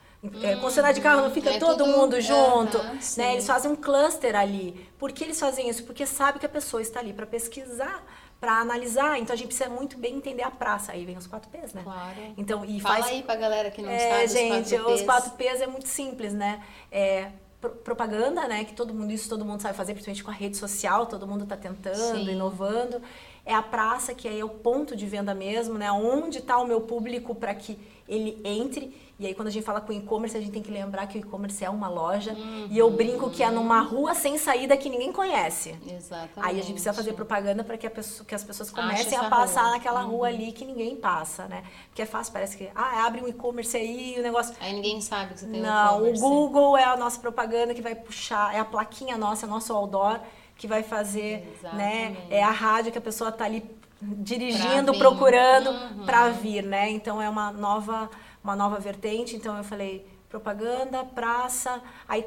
[0.43, 2.79] É, concessionária de carro não fica é todo tudo, mundo junto,
[3.17, 3.35] né?
[3.35, 4.89] Eles fazem um cluster ali.
[4.99, 5.85] Por que eles fazem isso?
[5.85, 8.03] Porque sabe que a pessoa está ali para pesquisar
[8.41, 9.19] para analisar.
[9.19, 10.93] Então a gente precisa muito bem entender a praça.
[10.93, 11.83] Aí vem os quatro P's, né?
[11.83, 12.35] Claro.
[12.37, 13.07] Então, e Fala faz...
[13.07, 14.29] aí pra galera que não é, sabe.
[14.29, 16.63] Gente, os quatro, os quatro P's é muito simples, né?
[16.91, 18.65] É, propaganda, né?
[18.65, 21.45] Que todo mundo, isso todo mundo sabe fazer, principalmente com a rede social, todo mundo
[21.45, 22.31] está tentando, Sim.
[22.31, 23.01] inovando.
[23.47, 25.91] É a praça, que aí é o ponto de venda mesmo, né?
[25.91, 27.79] Onde está o meu público para que
[28.09, 31.07] ele entre e aí, quando a gente fala com e-commerce, a gente tem que lembrar
[31.07, 32.33] que o e-commerce é uma loja.
[32.33, 32.69] Uhum.
[32.71, 35.75] E eu brinco que é numa rua sem saída que ninguém conhece.
[35.87, 36.33] Exatamente.
[36.37, 39.71] Aí a gente precisa fazer propaganda para que, que, as pessoas comecem a passar rua.
[39.71, 40.11] naquela uhum.
[40.11, 41.65] rua ali que ninguém passa, né?
[41.89, 44.55] Porque é fácil, parece que, ah, abre um e-commerce aí, o negócio.
[44.61, 47.81] Aí ninguém sabe que você tem Não, um o Google é a nossa propaganda que
[47.81, 50.21] vai puxar, é a plaquinha nossa, é nosso outdoor
[50.57, 51.53] que vai fazer, né?
[51.53, 51.77] Exatamente.
[51.77, 52.27] né?
[52.31, 53.65] É a rádio que a pessoa tá ali
[54.01, 56.05] dirigindo, procurando uhum.
[56.05, 56.91] para vir, né?
[56.91, 58.11] Então é uma nova
[58.43, 62.25] uma nova vertente, então eu falei propaganda, praça, aí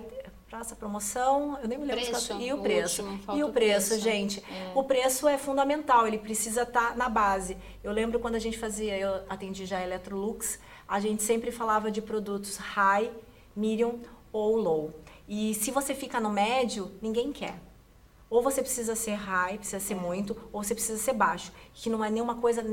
[0.49, 3.03] praça, promoção, eu nem me lembro preço, e o preço.
[3.03, 4.43] Último, e o preço, preço gente.
[4.51, 4.71] É.
[4.73, 7.55] O preço é fundamental, ele precisa estar tá na base.
[7.83, 11.91] Eu lembro quando a gente fazia, eu atendi já a Electrolux, a gente sempre falava
[11.91, 13.11] de produtos high,
[13.55, 13.99] medium
[14.33, 14.93] ou low.
[15.27, 17.68] E se você fica no médio, ninguém quer.
[18.29, 21.51] Ou você precisa ser high, precisa ser muito, ou você precisa ser baixo.
[21.73, 22.63] Que não é nenhuma coisa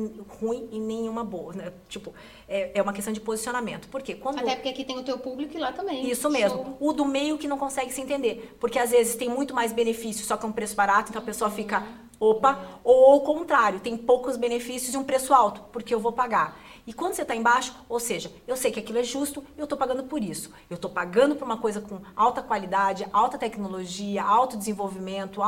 [0.40, 1.54] ruim e nenhuma boa.
[1.54, 1.72] Né?
[1.88, 2.12] Tipo,
[2.46, 3.88] é, é uma questão de posicionamento.
[3.88, 4.14] Por quê?
[4.14, 4.38] Quando...
[4.38, 6.10] Até porque aqui tem o teu público e lá também.
[6.10, 6.58] Isso mesmo.
[6.58, 6.76] Show.
[6.78, 8.54] O do meio que não consegue se entender.
[8.60, 11.24] Porque às vezes tem muito mais benefício, só que é um preço barato, então a
[11.24, 11.86] pessoa fica,
[12.20, 12.80] opa.
[12.84, 16.60] Ou ao contrário, tem poucos benefícios e um preço alto, porque eu vou pagar.
[16.86, 19.76] E quando você está embaixo, ou seja, eu sei que aquilo é justo, eu estou
[19.76, 20.52] pagando por isso.
[20.70, 25.40] Eu estou pagando por uma coisa com alta qualidade, alta tecnologia, alto desenvolvimento,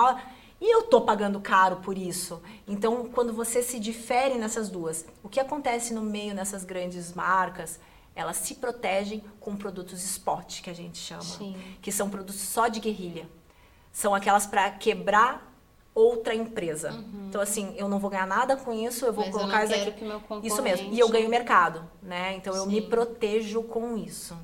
[0.60, 2.42] e eu estou pagando caro por isso.
[2.66, 7.78] Então, quando você se difere nessas duas, o que acontece no meio nessas grandes marcas
[8.18, 11.56] elas se protegem com produtos spot, que a gente chama, Sim.
[11.80, 13.28] que são produtos só de guerrilha.
[13.92, 15.47] São aquelas para quebrar
[15.98, 16.92] outra empresa.
[17.28, 19.30] Então assim, eu não vou ganhar nada com isso, eu vou Uhum.
[19.30, 20.04] Mas eu colocar não isso aqui.
[20.04, 20.76] meu Isso mesmo.
[20.76, 22.34] E concorrente- eu ganho mercado, né?
[22.36, 22.88] Então eu me Sim.
[22.88, 24.36] protejo com isso.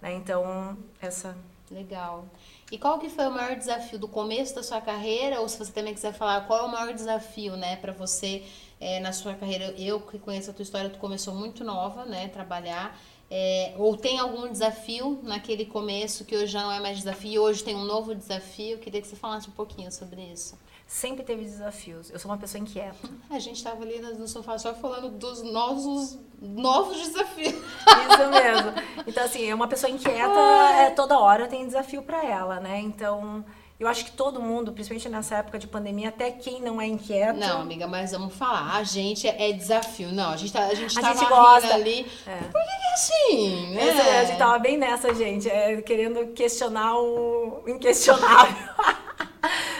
[0.00, 0.14] Né?
[0.14, 1.36] Então, essa
[1.68, 2.24] Legal.
[2.70, 5.40] E qual que foi o maior desafio do começo da sua carreira?
[5.40, 8.44] Ou se você também quiser falar, qual é o maior desafio, né, para você
[8.80, 9.74] é, na sua carreira?
[9.76, 12.96] Eu que conheço a tua história, tu começou muito nova, né, trabalhar.
[13.28, 17.38] É, ou tem algum desafio naquele começo que hoje já não é mais desafio e
[17.40, 18.74] hoje tem um novo desafio?
[18.74, 20.56] Eu queria que você falasse um pouquinho sobre isso.
[20.86, 22.10] Sempre teve desafios.
[22.10, 22.96] Eu sou uma pessoa inquieta.
[23.28, 27.54] A gente tava ali no sofá só falando dos nossos novos desafios.
[27.54, 28.72] Isso mesmo.
[29.06, 30.38] Então, assim, é uma pessoa inquieta,
[30.78, 32.78] é, toda hora tem desafio pra ela, né?
[32.80, 33.44] Então,
[33.80, 37.36] eu acho que todo mundo, principalmente nessa época de pandemia, até quem não é inquieto.
[37.38, 38.76] Não, amiga, mas vamos falar.
[38.76, 40.12] A gente é desafio.
[40.12, 41.74] Não, a gente, tá, a gente A gente gosta.
[41.74, 42.04] ali.
[42.04, 43.74] Por que é assim?
[43.74, 43.88] né?
[43.88, 48.56] Essa- a gente tava bem nessa, gente, é, querendo questionar o inquestionável.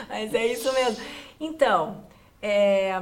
[0.08, 1.04] Mas é isso mesmo.
[1.40, 2.04] Então,
[2.40, 3.00] é,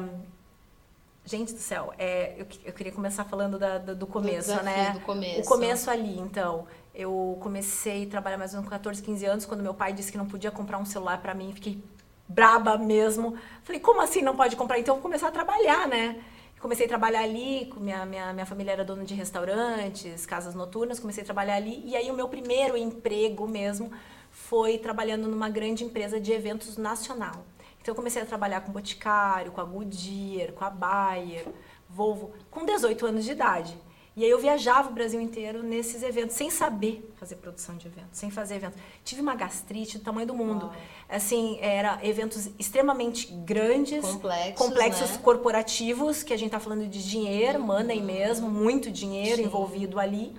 [1.25, 4.91] gente do céu, é, eu, eu queria começar falando da- da- do começo, desafio, né?
[4.93, 5.41] do começo.
[5.41, 6.67] O começo ali, então.
[6.95, 10.13] Eu comecei a trabalhar mais ou menos com 14, 15 anos, quando meu pai disse
[10.13, 11.53] que não podia comprar um celular pra mim.
[11.53, 11.83] Fiquei
[12.29, 13.37] braba mesmo.
[13.65, 14.79] Falei, como assim não pode comprar?
[14.79, 16.23] Então eu vou começar a trabalhar, né?
[16.61, 21.23] Comecei a trabalhar ali, minha, minha, minha família era dona de restaurantes, casas noturnas, comecei
[21.23, 21.83] a trabalhar ali.
[21.85, 23.91] E aí o meu primeiro emprego mesmo
[24.35, 27.47] foi trabalhando numa grande empresa de eventos nacional.
[27.81, 31.47] Então eu comecei a trabalhar com Boticário, com a Goodyear, com a Bayer,
[31.89, 33.79] Volvo, com 18 anos de idade.
[34.17, 38.19] E aí eu viajava o Brasil inteiro nesses eventos, sem saber fazer produção de eventos,
[38.19, 38.77] sem fazer evento.
[39.05, 40.67] Tive uma gastrite do tamanho do mundo.
[40.67, 40.75] Uau.
[41.09, 45.19] Assim, era eventos extremamente grandes, Complexos, complexos né?
[45.23, 49.45] corporativos, que a gente tá falando de dinheiro, money mesmo, muito dinheiro Sim.
[49.45, 50.35] envolvido ali.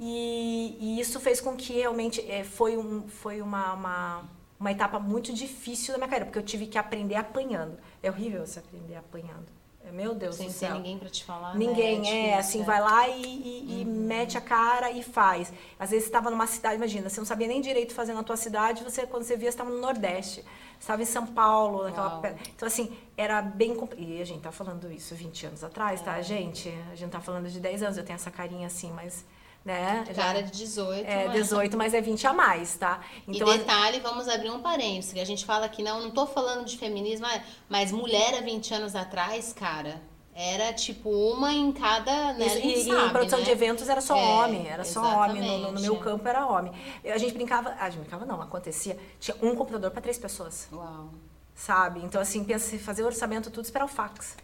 [0.00, 4.24] E, e isso fez com que realmente eh, foi, um, foi uma, uma,
[4.58, 7.76] uma etapa muito difícil da minha carreira, porque eu tive que aprender apanhando.
[8.02, 9.46] É horrível você aprender apanhando.
[9.84, 10.74] É, Meu Deus Sem do ter céu.
[10.76, 11.56] ninguém pra te falar.
[11.56, 12.08] Ninguém, né?
[12.08, 12.64] é, difícil, assim, é.
[12.64, 15.52] vai lá e, e- e mete a cara e faz.
[15.78, 18.36] Às vezes você estava numa cidade, imagina, você não sabia nem direito fazer na tua
[18.36, 20.44] cidade, você quando você via, você estava no Nordeste.
[20.78, 23.76] Estava em São Paulo, naquela pe- Então, assim, era bem.
[23.96, 26.04] E a gente tá falando isso 20 anos atrás, É.
[26.04, 26.68] tá, gente?
[26.92, 29.24] A gente tá falando de 10 anos, eu tenho essa carinha assim, mas.
[29.68, 30.02] Né?
[30.16, 31.06] Cara de 18.
[31.06, 33.00] é mas- 18, mas é 20 a mais, tá?
[33.28, 36.64] e detalhe, vamos abrir um parênteses, que a gente fala que não, não tô falando
[36.64, 40.00] de feminismo, mas- mas mulher há 20 anos atrás, cara,
[40.34, 42.46] era tipo uma em cada, né?
[42.46, 43.44] Isso, e, sabe, em produção né?
[43.44, 45.42] de eventos era só É, homem, era só homem.
[45.42, 46.72] No, no- no meu campo era homem.
[47.04, 48.96] A gente brincava, a gente brincava não, acontecia.
[49.20, 51.10] Tinha um computador para três pessoas, Uau.
[51.54, 52.00] sabe?
[52.02, 54.34] Então, assim, pensa em fazer orçamento, tudo, esperar o fax.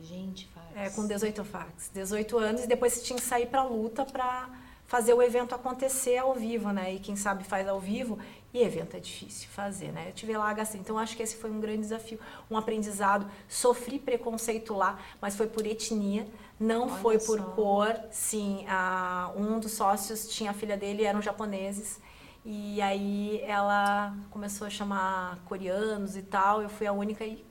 [0.00, 0.48] Gente.
[0.80, 1.90] É, com 18 fax.
[1.92, 4.48] 18 anos e depois você tinha que sair pra luta pra
[4.86, 6.94] fazer o evento acontecer ao vivo, né?
[6.94, 8.16] E quem sabe faz ao vivo.
[8.54, 10.08] E evento é difícil fazer, né?
[10.08, 10.80] Eu tive lá, gastei.
[10.80, 13.30] Então, acho que esse foi um grande desafio, um aprendizado.
[13.48, 16.26] Sofri preconceito lá, mas foi por etnia,
[16.58, 17.44] não Olha foi por só.
[17.50, 18.00] cor.
[18.10, 22.00] Sim, a, um dos sócios tinha a filha dele, eram japoneses.
[22.44, 26.62] E aí ela começou a chamar coreanos e tal.
[26.62, 27.44] Eu fui a única e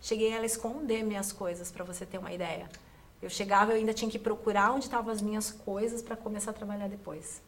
[0.00, 2.68] cheguei a esconder minhas coisas, para você ter uma ideia.
[3.20, 6.54] Eu chegava, eu ainda tinha que procurar onde estavam as minhas coisas para começar a
[6.54, 7.40] trabalhar depois.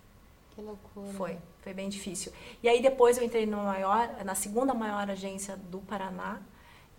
[0.54, 1.12] Que loucura.
[1.12, 2.32] Foi, foi bem difícil.
[2.62, 6.40] E aí depois eu entrei no maior, na segunda maior agência do Paraná.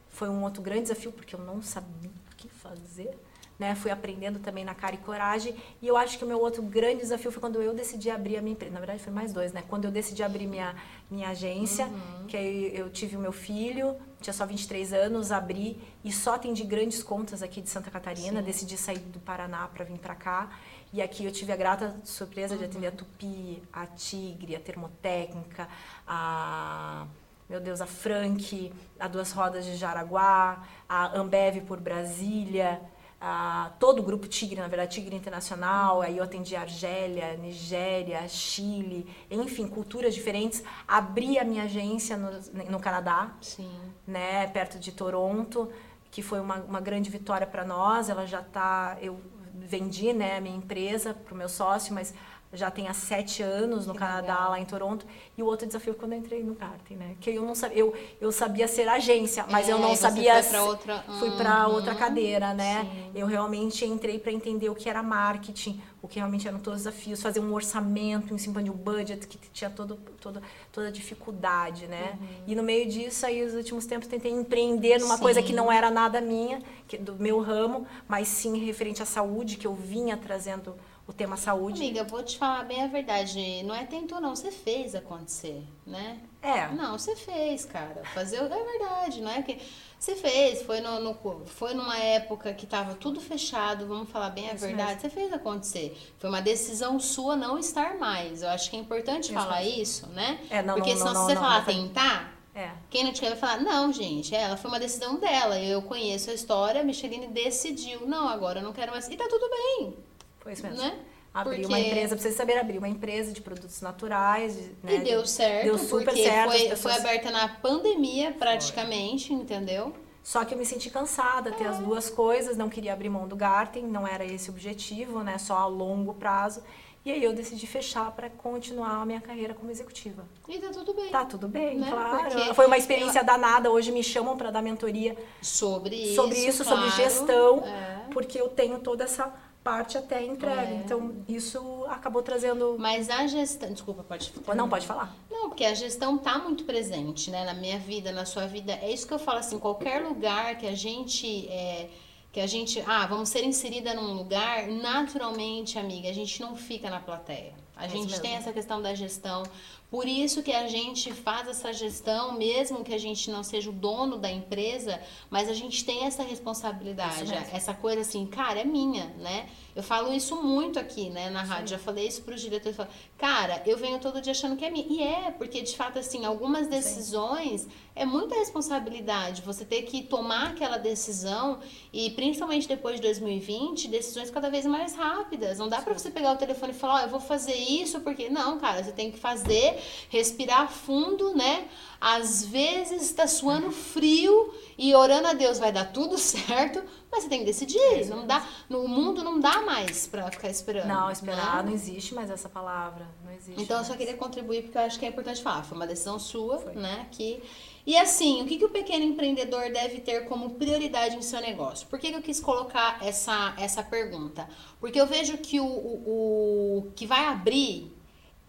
[0.08, 3.18] Foi um outro grande desafio porque eu não sabia o que fazer.
[3.60, 3.76] Né?
[3.76, 5.54] Fui aprendendo também na cara e coragem.
[5.82, 8.42] E eu acho que o meu outro grande desafio foi quando eu decidi abrir a
[8.42, 8.74] minha empresa.
[8.74, 9.62] Na verdade, foi mais dois, né?
[9.68, 10.74] Quando eu decidi abrir minha,
[11.12, 11.90] minha agência,
[12.30, 16.64] que aí eu tive o meu filho, tinha só 23 anos, abri e só atendi
[16.64, 18.40] grandes contas aqui de Santa Catarina.
[18.40, 18.46] Sim.
[18.46, 20.50] Decidi sair do Paraná para vir para cá.
[20.92, 25.70] E aqui eu tive a grata surpresa de atender a Tupi, a Tigre, a Termotécnica,
[26.08, 27.06] a
[27.48, 32.80] meu Deus, a Frank, a Duas Rodas de Jaraguá, a Ambev por Brasília,
[33.22, 39.06] a, todo o grupo Tigre, na verdade, Tigre Internacional, aí eu atendi Argélia, Nigéria, Chile,
[39.30, 40.64] enfim, culturas diferentes.
[40.88, 42.32] Abri a minha agência no,
[42.70, 43.70] no Canadá, Sim.
[44.08, 45.70] né, perto de Toronto,
[46.10, 48.10] que foi uma, uma grande vitória para nós.
[48.10, 49.20] Ela já está, eu
[49.54, 52.14] vendi, né, a minha empresa para o meu sócio, mas
[52.52, 54.50] já tem há sete anos no Que Canadá, legal.
[54.52, 55.06] lá em Toronto.
[55.38, 57.78] E o outro desafio foi quando eu entrei no karting, né, que eu não sabia,
[57.78, 61.68] eu, eu sabia ser agência, mas eu É, não você sabia foi outra- fui para
[61.68, 61.74] Uhum.
[61.76, 62.82] outra cadeira, né?
[62.92, 63.12] Sim.
[63.14, 66.86] Eu realmente entrei para entender o que era marketing, o que realmente eram todos os
[66.86, 70.92] desafios, fazer um orçamento em cima de um budget que tinha todo, todo, toda a
[70.92, 72.18] dificuldade, né?
[72.48, 75.22] E no meio disso, aí, os últimos tempos, tentei empreender numa Sim.
[75.24, 79.58] coisa que não era nada minha, que, do meu ramo, mas sim referente à saúde,
[79.58, 80.76] que eu vinha trazendo
[81.10, 81.82] o tema saúde.
[81.82, 83.64] Amiga, vou te falar bem a verdade.
[83.64, 84.36] Não é tentou, não.
[84.36, 86.20] Você fez acontecer, né?
[86.40, 86.68] É.
[86.68, 88.04] Não, você fez, cara.
[88.14, 89.60] Fazer é verdade, não é que.
[90.00, 94.50] Você fez, foi, no, no, foi numa época que estava tudo fechado, vamos falar bem
[94.50, 94.94] a Isso verdade.
[94.94, 95.02] Mesmo.
[95.02, 96.14] Você fez acontecer.
[96.20, 98.44] Foi uma decisão sua não estar mais.
[98.44, 99.82] Eu acho que é importante isso falar mesmo.
[99.82, 100.40] isso, né?
[100.50, 102.70] É, não, Porque não, senão, não, se você falar tentar, é.
[102.90, 105.60] quem não te quer vai falar, não, gente, ela foi uma decisão dela.
[105.60, 108.06] Eu conheço a história, a Micheline decidiu.
[108.08, 109.10] Não, agora eu não quero mais.
[109.10, 110.09] E tá tudo bem.
[110.40, 110.82] Foi isso mesmo.
[110.82, 110.98] Né?
[111.34, 111.68] Abrir porque...
[111.68, 114.58] uma empresa, pra vocês saberem, abrir uma empresa de produtos naturais.
[114.84, 114.96] Né?
[114.96, 116.52] E deu certo, deu super porque certo.
[116.52, 116.82] Foi, pessoas...
[116.82, 119.38] foi aberta na pandemia, praticamente, foi.
[119.38, 119.94] entendeu?
[120.24, 121.68] Só que eu me senti cansada, ter é.
[121.68, 125.38] as duas coisas, não queria abrir mão do Garten, não era esse o objetivo, né?
[125.38, 126.62] Só a longo prazo.
[127.06, 130.26] E aí eu decidi fechar para continuar a minha carreira como executiva.
[130.48, 131.10] E tá tudo bem.
[131.10, 131.90] Tá tudo bem, né?
[131.90, 132.30] claro.
[132.30, 133.26] Porque Foi uma experiência eu...
[133.26, 133.72] danada.
[133.72, 136.82] Hoje me chamam para dar mentoria sobre isso, sobre isso, claro.
[136.82, 138.08] sobre gestão, é.
[138.12, 139.34] porque eu tenho toda essa
[139.70, 140.62] parte até entrega.
[140.62, 140.82] É.
[140.84, 142.76] Então, isso acabou trazendo.
[142.80, 143.72] Mas a gestão.
[143.72, 144.58] Desculpa, pode falar.
[144.58, 145.16] Não, pode falar.
[145.30, 147.46] Não, porque a gestão tá muito presente, né?
[147.46, 148.74] Na minha vida, na sua vida.
[148.82, 151.48] É isso que eu falo assim, qualquer lugar que a gente.
[151.48, 151.90] É,
[152.32, 156.88] que a gente, ah, vamos ser inserida num lugar, naturalmente, amiga, a gente não fica
[156.88, 157.56] na plateia.
[157.76, 159.42] A é gente tem essa questão da gestão.
[159.90, 163.74] Por isso que a gente faz essa gestão, mesmo que a gente não seja o
[163.74, 169.06] dono da empresa, mas a gente tem essa responsabilidade, essa coisa assim, cara, é minha,
[169.18, 169.50] né?
[169.76, 171.70] Eu falo isso muito aqui, né, na rádio.
[171.70, 171.76] Sim.
[171.76, 172.76] Já falei isso para os diretores.
[172.76, 174.86] Falo, cara, eu venho todo dia achando que é minha.
[174.88, 177.72] E é, porque de fato, assim, algumas decisões Sim.
[177.96, 179.42] é muita responsabilidade.
[179.42, 181.60] Você ter que tomar aquela decisão
[181.94, 185.60] e principalmente depois de 2020, decisões cada vez mais rápidas.
[185.60, 188.00] Não dá para você pegar o telefone e falar, ó, oh, eu vou fazer isso
[188.02, 191.68] porque não, cara, você tem que fazer, respirar fundo, né?
[192.00, 196.82] Às vezes está suando frio e orando a Deus vai dar tudo certo,
[197.12, 198.06] mas você tem que decidir.
[198.08, 200.88] Não dá, no mundo não dá mais para ficar esperando.
[200.88, 201.70] Não, esperar né?
[201.70, 203.08] não existe mais essa palavra.
[203.24, 203.62] Não existe.
[203.62, 203.88] Então mais.
[203.88, 205.64] eu só queria contribuir porque eu acho que é importante falar.
[205.64, 206.76] Foi uma decisão sua, Foi.
[206.76, 207.08] né?
[207.12, 207.42] Que
[207.90, 211.88] e assim, o que, que o pequeno empreendedor deve ter como prioridade em seu negócio?
[211.88, 214.48] Por que, que eu quis colocar essa, essa pergunta?
[214.80, 217.92] Porque eu vejo que o, o, o que vai abrir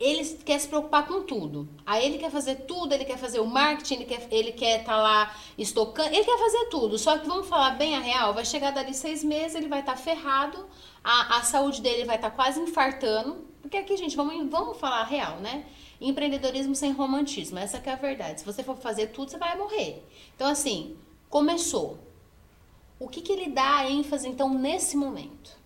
[0.01, 1.68] ele quer se preocupar com tudo.
[1.84, 4.96] Aí ele quer fazer tudo, ele quer fazer o marketing, ele quer ele quer tá
[4.96, 6.98] lá estocando, ele quer fazer tudo.
[6.98, 9.92] Só que vamos falar bem a real, vai chegar dali seis meses, ele vai estar
[9.92, 10.66] tá ferrado,
[11.05, 13.44] a, a saúde dele vai estar tá quase infartando.
[13.61, 15.66] Porque aqui, gente, vamos, vamos falar a real, né?
[16.01, 18.40] Empreendedorismo sem romantismo, essa é a verdade.
[18.40, 20.03] Se você for fazer tudo, você vai morrer.
[20.34, 20.96] Então, assim,
[21.28, 21.98] começou.
[22.98, 25.60] O que, que ele dá ênfase, então, nesse momento?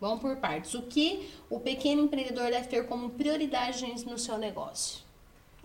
[0.00, 0.74] Vamos por partes.
[0.74, 5.06] O que o pequeno empreendedor deve ter como prioridade no seu negócio?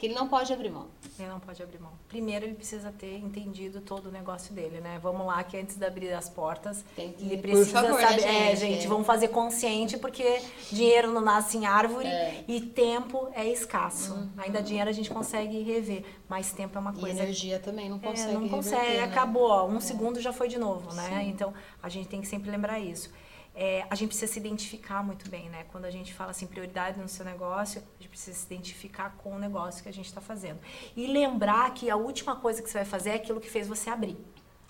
[0.02, 0.88] Que ele não pode abrir mão.
[1.20, 1.92] Ele não pode abrir mão.
[2.08, 5.00] Primeiro, ele precisa ter entendido todo o negócio dele, né?
[5.00, 8.22] Vamos lá, que antes de abrir as portas, que, ele precisa favor, saber.
[8.22, 12.44] Né, é, gente, vamos fazer consciente, porque dinheiro não nasce em árvore é.
[12.48, 14.14] e tempo é escasso.
[14.16, 14.30] Uhum.
[14.38, 17.20] Ainda dinheiro a gente consegue rever, mas tempo é uma coisa.
[17.20, 18.32] E energia também não consegue.
[18.32, 19.50] É, não consegue, reverter, acabou.
[19.50, 19.56] Né?
[19.56, 19.82] Ó, um é.
[19.82, 21.10] segundo já foi de novo, né?
[21.10, 21.30] Sim.
[21.30, 21.54] Então,
[21.84, 23.12] a gente tem que sempre lembrar isso
[23.54, 25.66] é, a gente precisa se identificar muito bem, né?
[25.72, 29.36] Quando a gente fala assim, prioridade no seu negócio, a gente precisa se identificar com
[29.36, 30.60] o negócio que a gente está fazendo.
[30.96, 33.90] E lembrar que a última coisa que você vai fazer é aquilo que fez você
[33.90, 34.18] abrir.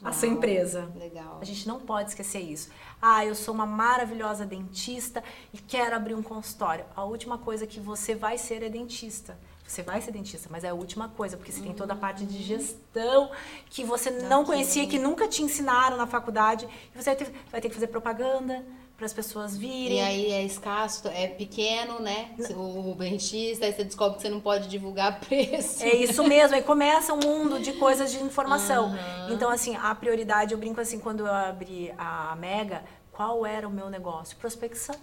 [0.04, 0.92] A sua empresa.
[0.96, 1.38] Legal.
[1.40, 2.72] A gente não pode esquecer isso.
[3.00, 5.24] Ah, eu sou uma maravilhosa dentista
[5.54, 6.86] e quero abrir um consultório.
[6.96, 9.38] A última coisa que você vai ser é dentista.
[9.72, 12.26] Você vai ser dentista, mas é a última coisa, porque você tem toda a parte
[12.26, 13.32] de gestão
[13.70, 16.68] que você não conhecia, que nunca te ensinaram na faculdade.
[16.94, 18.66] E você vai ter, vai ter que fazer propaganda
[18.98, 20.00] para as pessoas virem.
[20.00, 22.36] E aí é escasso, é pequeno, né?
[22.54, 25.82] O dentista, aí você descobre que você não pode divulgar preço.
[25.86, 28.90] É isso mesmo, aí começa um mundo de coisas de informação.
[28.90, 29.34] Uhum.
[29.34, 33.72] Então, assim, a prioridade, eu brinco assim, quando eu abri a Mega, qual era o
[33.72, 34.36] meu negócio?
[34.36, 34.98] Prospecção.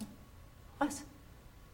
[0.78, 1.17] Nossa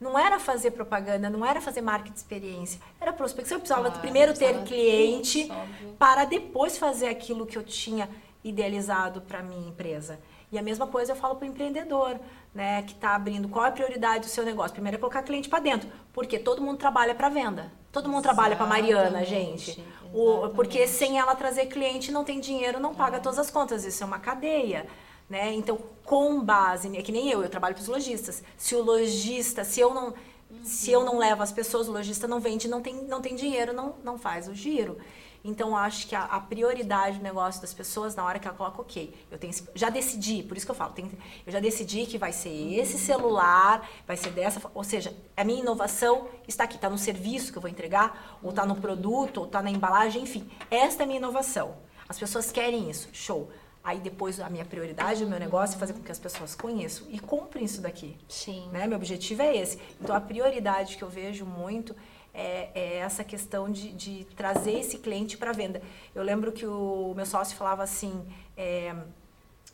[0.00, 3.56] não era fazer propaganda, não era fazer marketing de experiência, era prospecção.
[3.56, 5.50] Eu precisava ah, primeiro ter cliente
[5.98, 8.08] para depois fazer aquilo que eu tinha
[8.42, 10.20] idealizado para minha empresa.
[10.52, 12.20] E a mesma coisa eu falo para o empreendedor,
[12.54, 13.48] né, que está abrindo.
[13.48, 14.72] Qual é a prioridade do seu negócio?
[14.72, 17.72] Primeiro é colocar cliente para dentro, porque todo mundo trabalha para venda.
[17.90, 19.84] Todo mundo trabalha para Mariana, gente.
[20.12, 23.84] O, porque sem ela trazer cliente não tem dinheiro, não paga todas as contas.
[23.84, 24.86] Isso é uma cadeia.
[25.28, 25.54] Né?
[25.54, 28.42] Então, com base, é que nem eu, eu trabalho para os lojistas.
[28.56, 30.64] Se o lojista, se eu não, uhum.
[30.64, 33.72] se eu não levo as pessoas, o lojista não vende, não tem, não tem dinheiro,
[33.72, 34.98] não, não faz o giro.
[35.46, 38.80] Então, acho que a, a, prioridade do negócio das pessoas, na hora que ela coloca,
[38.80, 41.10] ok, eu tenho, já decidi, por isso que eu falo, tem,
[41.46, 45.60] eu já decidi que vai ser esse celular, vai ser dessa, ou seja, a minha
[45.60, 49.44] inovação está aqui, está no serviço que eu vou entregar, ou está no produto, ou
[49.44, 51.76] está na embalagem, enfim, esta é a minha inovação.
[52.08, 53.50] As pessoas querem isso, show.
[53.84, 57.06] Aí depois a minha prioridade, o meu negócio é fazer com que as pessoas conheçam
[57.10, 58.16] e comprem isso daqui.
[58.26, 58.66] Sim.
[58.72, 58.86] Né?
[58.86, 59.78] Meu objetivo é esse.
[60.00, 61.94] Então a prioridade que eu vejo muito
[62.32, 65.82] é, é essa questão de, de, trazer esse cliente para venda.
[66.14, 68.26] Eu lembro que o meu sócio falava assim:
[68.56, 68.94] é,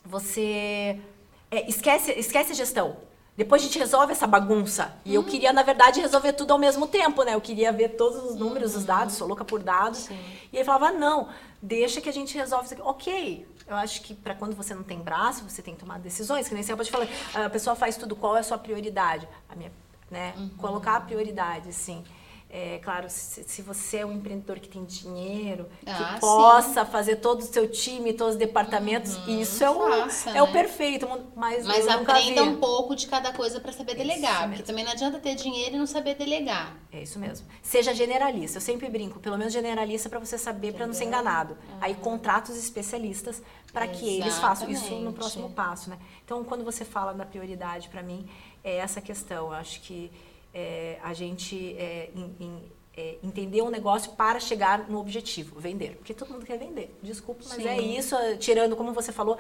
[0.05, 1.01] você
[1.49, 2.97] é, esquece, esquece a gestão.
[3.37, 4.93] Depois a gente resolve essa bagunça.
[5.05, 7.35] E eu queria, na verdade, resolver tudo ao mesmo tempo, né?
[7.35, 10.01] Eu queria ver todos os números, os dados, sou louca por dados.
[10.01, 10.19] Sim.
[10.53, 11.29] E ele falava: não,
[11.63, 12.83] deixa que a gente resolve isso aqui.
[12.83, 16.49] Ok, eu acho que para quando você não tem braço, você tem que tomar decisões.
[16.49, 19.29] Que nem você pode falar, a pessoa faz tudo, qual é a sua prioridade?
[19.49, 19.73] A minha,
[20.11, 20.35] né?
[20.37, 20.51] Uhum.
[20.57, 22.05] Colocar a prioridade, sim.
[22.53, 26.91] É, claro, se, se, você é um empreendedor que tem dinheiro, ah, que possa sim.
[26.91, 30.43] fazer todo o seu time, todos os departamentos, uhum, isso é o, faça, é né?
[30.43, 31.07] o perfeito.
[31.37, 35.21] Mas, mas aprenda um pouco de cada coisa para saber delegar, porque também não adianta
[35.21, 36.77] ter dinheiro e não saber delegar.
[36.93, 37.47] É isso mesmo.
[37.63, 38.57] Seja generalista.
[38.57, 41.55] Eu sempre brinco, pelo menos generalista para você saber, para não ser enganado.
[41.55, 41.79] Uhum.
[41.81, 43.41] Aí contrata os especialistas
[43.73, 45.99] para que eles façam isso no próximo passo, né?
[46.25, 48.29] Então, quando você fala da prioridade para mim,
[48.65, 49.47] é essa questão.
[49.47, 50.11] Eu acho que
[50.53, 55.97] é, a gente é, em, em, é, entender um negócio para chegar no objetivo, vender.
[55.97, 56.97] Porque todo mundo quer vender.
[57.03, 57.69] Desculpa, mas Sim.
[57.69, 58.17] é isso.
[58.39, 59.39] Tirando, como você falou,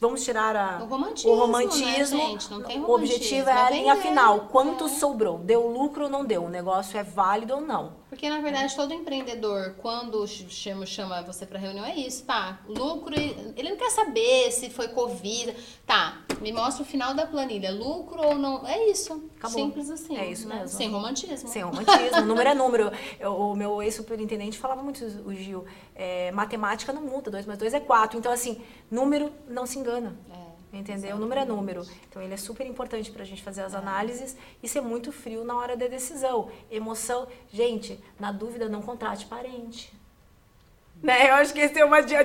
[0.00, 1.32] vamos tirar a, o romantismo.
[1.32, 2.50] O romantismo né, gente?
[2.50, 4.48] Não tem romantismo, o objetivo é a linha final.
[4.50, 4.88] Quanto é.
[4.88, 5.38] sobrou?
[5.38, 6.44] Deu lucro ou não deu?
[6.44, 8.01] O negócio é válido ou não?
[8.12, 12.60] Porque, na verdade, todo empreendedor, quando chama, chama você para reunião, é isso, tá?
[12.68, 15.56] Lucro, ele não quer saber se foi Covid.
[15.86, 17.72] Tá, me mostra o final da planilha.
[17.72, 18.68] Lucro ou não?
[18.68, 19.30] É isso.
[19.38, 19.58] Acabou.
[19.58, 20.18] Simples assim.
[20.18, 20.56] É isso né?
[20.56, 20.76] mesmo.
[20.76, 21.48] Sem romantismo.
[21.48, 22.20] Sem romantismo.
[22.28, 22.92] número é número.
[23.18, 27.72] Eu, o meu ex-superintendente falava muito, o Gil, é, matemática não muda, 2 mais 2
[27.72, 28.18] é 4.
[28.18, 28.60] Então, assim,
[28.90, 30.14] número não se engana.
[30.30, 30.51] É.
[30.72, 31.16] Entendeu?
[31.16, 31.86] O número é número.
[32.08, 35.44] Então, ele é super importante para a gente fazer as análises e ser muito frio
[35.44, 36.50] na hora da decisão.
[36.70, 37.28] Emoção.
[37.52, 39.92] Gente, na dúvida, não contrate parente.
[41.02, 41.30] Né?
[41.30, 42.24] Eu acho que essa é uma dica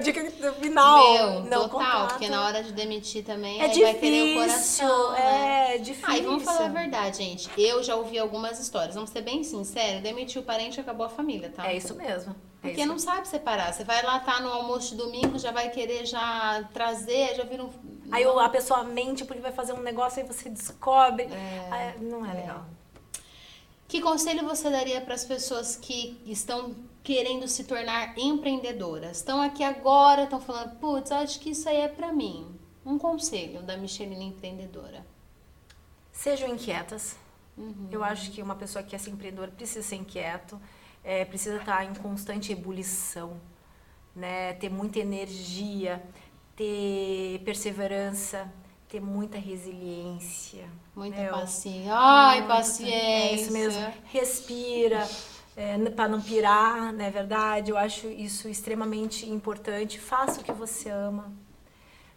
[0.62, 1.14] final.
[1.14, 2.08] Meu, não total, contrata.
[2.14, 5.12] porque na hora de demitir também é difícil, vai querer o coração.
[5.14, 5.76] Né?
[5.76, 6.08] É difícil.
[6.08, 7.50] Ah, e vamos falar a verdade, gente.
[7.58, 8.94] Eu já ouvi algumas histórias.
[8.94, 11.68] Vamos ser bem sinceros, demitiu o parente acabou a família, tá?
[11.68, 12.36] É isso mesmo.
[12.64, 13.74] É porque não sabe separar.
[13.74, 17.64] Você vai lá, tá no almoço de domingo, já vai querer já trazer, já vira
[17.64, 17.70] um.
[18.12, 21.24] Aí a pessoa mente porque vai fazer um negócio, aí você descobre.
[21.24, 22.66] É, não é, é legal.
[23.88, 29.18] Que conselho você daria para as pessoas que estão querendo se tornar empreendedoras?
[29.18, 32.48] Estão aqui agora, estão falando, putz, acho que isso aí é para mim.
[32.86, 35.06] Um conselho da Michelina empreendedora.
[36.12, 37.16] Sejam inquietas.
[37.58, 37.88] Uhum.
[37.92, 40.60] Eu acho que uma pessoa que é ser empreendedora precisa ser inquieto
[41.08, 43.40] é, precisa estar em constante ebulição,
[44.14, 44.52] né?
[44.56, 46.04] ter muita energia,
[46.58, 48.52] ter perseverança,
[48.90, 50.68] ter muita resiliência.
[50.96, 51.30] Muita né?
[51.30, 51.94] paciência.
[51.94, 52.96] Ai, muita, paciência.
[52.96, 53.94] É isso mesmo.
[54.06, 55.08] Respira.
[55.56, 57.72] É, para não pirar, não é verdade?
[57.72, 60.00] Eu acho isso extremamente importante.
[60.00, 61.34] Faça o que você ama,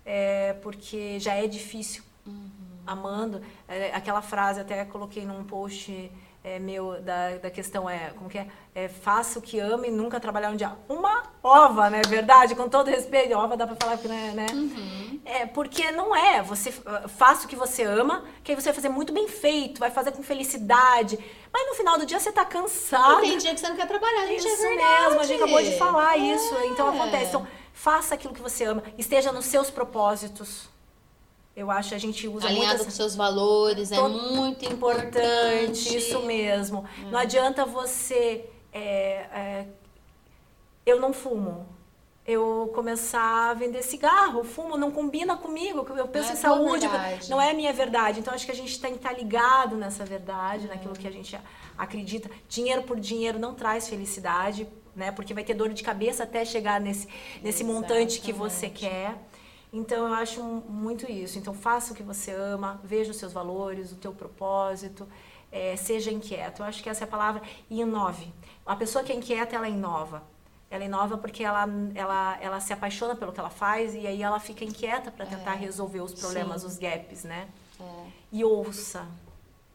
[0.04, 2.50] é, porque já é difícil uhum.
[2.86, 3.40] amando.
[3.66, 6.12] É, aquela frase até coloquei num post
[6.50, 9.90] é, meu da, da questão é como que é, é faça o que ama e
[9.90, 10.72] nunca trabalhar um dia.
[10.88, 12.02] Uma ova né?
[12.08, 13.36] Verdade com todo respeito.
[13.36, 14.46] Ova dá para falar que né, né?
[14.52, 15.20] Uhum.
[15.24, 16.42] é porque não é.
[16.42, 19.78] Você ah, faça o que você ama que aí você vai fazer muito bem feito
[19.78, 21.18] vai fazer com felicidade.
[21.52, 23.24] Mas no final do dia você tá cansado.
[23.24, 25.62] E tem dia que você não quer trabalhar gente isso é mesmo a gente acabou
[25.62, 26.34] de falar é.
[26.34, 26.54] isso.
[26.64, 27.26] Então acontece.
[27.26, 30.68] Então faça aquilo que você ama esteja nos seus propósitos
[31.54, 32.86] eu acho que a gente usa Alinhado muitas...
[32.86, 35.18] com seus valores, é muito importante.
[35.18, 35.96] importante.
[35.96, 36.84] Isso mesmo.
[36.98, 37.10] Hum.
[37.10, 38.48] Não adianta você...
[38.72, 39.66] É, é,
[40.86, 41.66] eu não fumo.
[42.26, 46.86] Eu começar a vender cigarro, fumo, não combina comigo, eu penso não é em saúde,
[47.28, 48.20] não é minha verdade.
[48.20, 50.68] Então acho que a gente tem que estar ligado nessa verdade, hum.
[50.68, 51.36] naquilo que a gente
[51.76, 52.30] acredita.
[52.48, 55.10] Dinheiro por dinheiro não traz felicidade, né?
[55.10, 57.08] Porque vai ter dor de cabeça até chegar nesse,
[57.42, 59.16] nesse montante que você quer.
[59.72, 61.38] Então eu acho muito isso.
[61.38, 65.06] Então faça o que você ama, veja os seus valores, o teu propósito,
[65.52, 66.62] é, seja inquieto.
[66.62, 68.32] Eu acho que essa é a palavra e inove.
[68.66, 70.22] A pessoa que é inquieta, ela inova.
[70.70, 74.38] Ela inova porque ela, ela, ela se apaixona pelo que ela faz e aí ela
[74.38, 76.68] fica inquieta para tentar é, resolver os problemas, sim.
[76.68, 77.48] os gaps, né?
[77.80, 78.06] É.
[78.30, 79.06] E ouça.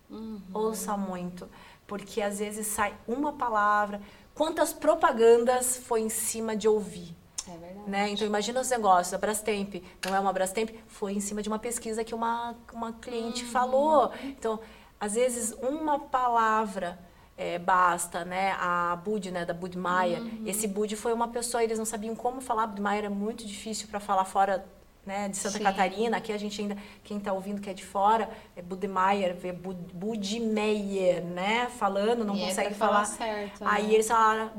[0.09, 0.41] Uhum.
[0.53, 1.49] Ouça muito.
[1.85, 4.01] Porque às vezes sai uma palavra.
[4.33, 7.15] Quantas propagandas foi em cima de ouvir?
[7.47, 7.89] É verdade.
[7.89, 8.09] Né?
[8.09, 9.75] Então imagina os negócios, a Brastemp,
[10.05, 13.51] não é uma Brastemp, foi em cima de uma pesquisa que uma, uma cliente uhum.
[13.51, 14.11] falou.
[14.23, 14.59] Então,
[14.99, 16.99] às vezes, uma palavra
[17.37, 18.55] é, basta, né?
[18.59, 20.21] A Bud, né, da Budmeier.
[20.21, 20.43] Uhum.
[20.45, 22.67] Esse Bud foi uma pessoa, eles não sabiam como falar.
[22.67, 24.65] Budmeier é muito difícil para falar fora
[25.05, 25.63] né, de Santa Sim.
[25.63, 26.17] Catarina.
[26.17, 29.93] Aqui a gente ainda, quem está ouvindo que é de fora, é Budmeier, vê Bud,
[29.93, 31.67] Budmeier, né?
[31.77, 33.05] Falando, não e é consegue é falar.
[33.05, 33.93] Certo, Aí né?
[33.93, 34.51] eles falaram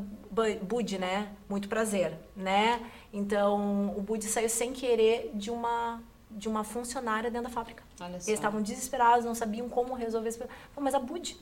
[0.63, 1.29] Bud, né?
[1.49, 2.81] Muito prazer, né?
[3.13, 7.83] Então, o Budi saiu sem querer de uma de uma funcionária dentro da fábrica.
[7.99, 10.61] Eles estavam desesperados, não sabiam como resolver esse problema.
[10.77, 11.39] Mas a Budi,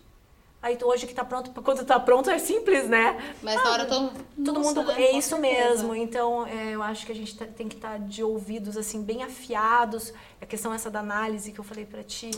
[0.64, 3.22] Aí hoje que tá pronto, quando tá pronto é simples, né?
[3.42, 4.12] Mas na hora todo,
[4.42, 5.02] todo mundo né?
[5.02, 5.94] é isso mesmo.
[5.94, 9.02] Então é, eu acho que a gente tá, tem que estar tá de ouvidos assim
[9.02, 10.14] bem afiados.
[10.40, 12.30] A questão essa da análise que eu falei para ti,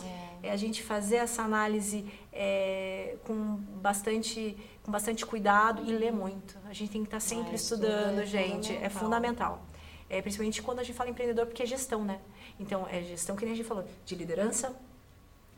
[0.42, 0.48] é.
[0.48, 0.50] é.
[0.50, 6.58] a gente fazer essa análise é, com bastante com bastante cuidado e ler muito.
[6.68, 8.72] A gente tem que estar tá sempre ah, estudando, é gente.
[8.72, 8.84] Fundamental.
[8.84, 9.62] É fundamental.
[10.10, 12.18] É, principalmente quando a gente fala empreendedor, porque é gestão, né?
[12.58, 14.76] Então, é gestão, que nem a gente falou, de liderança,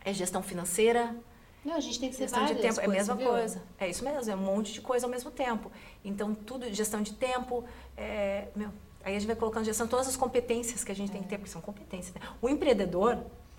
[0.05, 1.17] é gestão financeira,
[1.65, 3.29] não, a gente tem que ser gestão de tempo é a mesma viu?
[3.29, 3.63] coisa.
[3.79, 5.71] É isso mesmo, é um monte de coisa ao mesmo tempo.
[6.05, 7.65] Então, tudo, gestão de tempo,
[7.97, 8.71] é, meu,
[9.05, 11.13] aí a gente vai colocando gestão, todas as competências que a gente é.
[11.13, 12.15] tem que ter, porque são competências.
[12.15, 12.21] Né?
[12.41, 13.19] O empreendedor,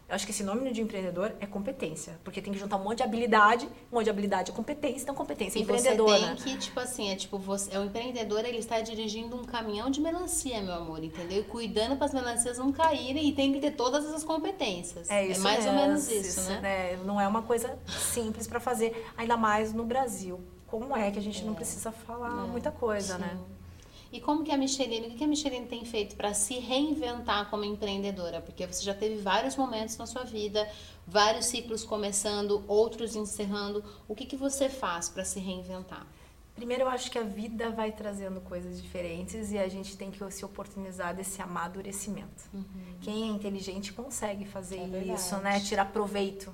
[0.10, 2.97] eu acho que esse nome de empreendedor é competência, porque tem que juntar um monte
[2.97, 6.20] de habilidade, um monte de habilidade é competência, então competência e empreendedora.
[6.20, 9.43] Você tem que, tipo assim, é tipo, você, é o empreendedor, ele está dirigindo um
[9.43, 11.41] caminhão de melancia, meu amor, entendeu?
[11.41, 15.07] E cuidando para as melancias não caírem e tem que ter todas essas competências.
[15.12, 16.60] É, isso é mais mesmo, ou menos isso, isso né?
[16.60, 16.99] né?
[17.05, 20.39] Não é uma coisa simples para fazer, ainda mais no Brasil.
[20.66, 21.45] Como é que a gente é.
[21.45, 22.47] não precisa falar é.
[22.47, 23.30] muita coisa, né?
[23.30, 23.36] Sim.
[23.36, 23.59] né?
[24.12, 27.64] E como que a Micheline, o que a Micheline tem feito para se reinventar como
[27.64, 28.41] empreendedora?
[28.41, 30.68] Porque você já teve vários momentos na sua vida,
[31.05, 33.84] vários ciclos começando, outros encerrando.
[34.07, 36.07] O que, que você faz para se reinventar?
[36.55, 40.32] Primeiro, eu acho que a vida vai trazendo coisas diferentes e a gente tem que
[40.32, 42.43] se oportunizar desse amadurecimento.
[42.53, 42.66] Uhum.
[42.99, 45.60] Quem é inteligente consegue fazer é isso, né?
[45.62, 46.53] Tirar proveito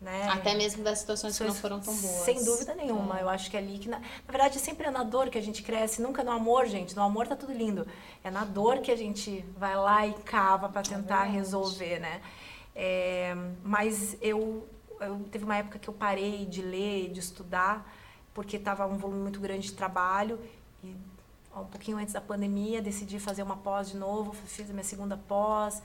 [0.00, 0.28] né?
[0.28, 2.24] Até mesmo das situações que não foram tão boas.
[2.24, 3.18] Sem dúvida nenhuma.
[3.18, 3.22] É.
[3.22, 3.88] Eu acho que é ali que.
[3.88, 6.96] Na, na, verdade, sempre é na dor que a gente cresce, nunca no amor, gente.
[6.96, 7.86] No amor tá tudo lindo.
[8.24, 11.98] É na dor que a gente vai lá e cava para é tentar é resolver,
[11.98, 12.22] né?
[12.74, 14.66] É, mas eu,
[15.00, 15.20] eu.
[15.30, 17.94] Teve uma época que eu parei de ler, de estudar,
[18.32, 20.40] porque estava um volume muito grande de trabalho.
[20.82, 20.96] E
[21.54, 25.18] um pouquinho antes da pandemia, decidi fazer uma pós de novo, fiz a minha segunda
[25.18, 25.82] pós.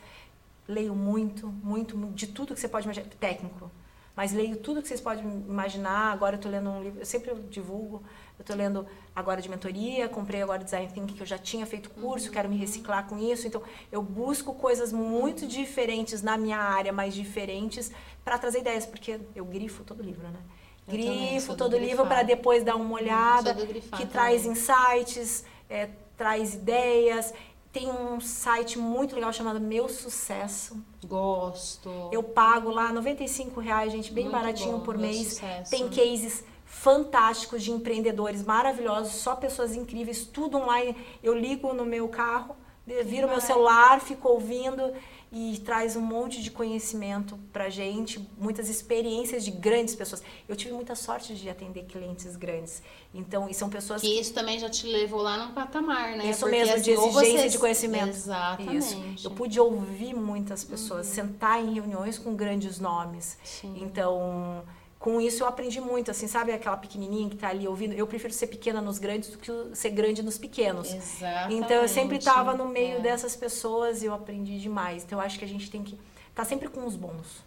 [0.66, 3.08] Leio muito, muito, de tudo que você pode imaginar.
[3.20, 3.70] Técnico
[4.16, 6.14] mas leio tudo que vocês podem imaginar.
[6.14, 8.02] Agora eu estou lendo um livro, eu sempre divulgo.
[8.38, 8.86] Eu estou lendo
[9.16, 12.58] agora de mentoria, comprei agora Design Thinking, que eu já tinha feito curso, quero me
[12.58, 13.48] reciclar com isso.
[13.48, 13.62] Então,
[13.92, 17.92] eu busco coisas muito diferentes na minha área, mais diferentes,
[18.26, 20.40] para trazer ideias, porque eu grifo todo livro, né?
[20.86, 24.08] Eu grifo todo livro para depois dar uma olhada, que também.
[24.08, 27.34] traz insights, é, traz ideias.
[27.76, 30.82] Tem um site muito legal chamado Meu Sucesso.
[31.06, 32.10] Gosto.
[32.10, 35.42] Eu pago lá 95 reais, gente, bem muito baratinho bom, por mês.
[35.70, 40.96] Tem cases fantásticos de empreendedores maravilhosos, só pessoas incríveis, tudo online.
[41.22, 42.56] Eu ligo no meu carro,
[43.04, 44.94] viro meu celular, fico ouvindo
[45.32, 50.24] e traz um monte de conhecimento pra gente, muitas experiências de grandes pessoas.
[50.48, 52.82] Eu tive muita sorte de atender clientes grandes.
[53.14, 56.30] Então, e são pessoas que isso também já te levou lá num patamar, né?
[56.30, 57.50] Isso Porque, mesmo, assim, de exigência você...
[57.50, 58.10] de conhecimento.
[58.10, 58.78] Exatamente.
[58.78, 59.28] Isso.
[59.28, 61.14] Eu pude ouvir muitas pessoas, uhum.
[61.14, 63.38] sentar em reuniões com grandes nomes.
[63.44, 63.76] Sim.
[63.82, 64.64] Então,
[65.06, 67.94] com isso eu aprendi muito, assim, sabe aquela pequenininha que está ali ouvindo?
[67.94, 70.92] Eu prefiro ser pequena nos grandes do que ser grande nos pequenos.
[70.92, 71.62] Exatamente.
[71.62, 73.02] Então eu sempre estava no meio é.
[73.02, 75.04] dessas pessoas e eu aprendi demais.
[75.04, 76.02] Então eu acho que a gente tem que estar
[76.34, 77.45] tá sempre com os bons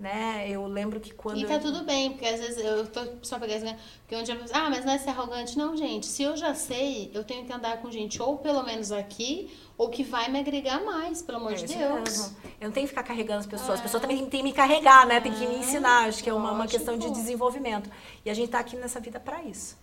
[0.00, 0.46] né?
[0.48, 1.38] Eu lembro que quando.
[1.38, 1.60] E tá eu...
[1.60, 4.70] tudo bem, porque às vezes eu tô só pegando assim, porque um dia eu ah,
[4.70, 5.58] mas não é ser arrogante.
[5.58, 8.90] Não, gente, se eu já sei, eu tenho que andar com gente ou pelo menos
[8.90, 12.00] aqui, ou que vai me agregar mais, pelo amor é, de Deus.
[12.00, 12.36] Mesmo.
[12.58, 13.70] Eu não tenho que ficar carregando as pessoas.
[13.70, 13.74] É.
[13.74, 15.20] As pessoas também têm que me carregar, né?
[15.20, 16.08] Tem que me ensinar.
[16.08, 17.90] Acho que é uma, uma questão de desenvolvimento.
[18.24, 19.78] E a gente tá aqui nessa vida para isso.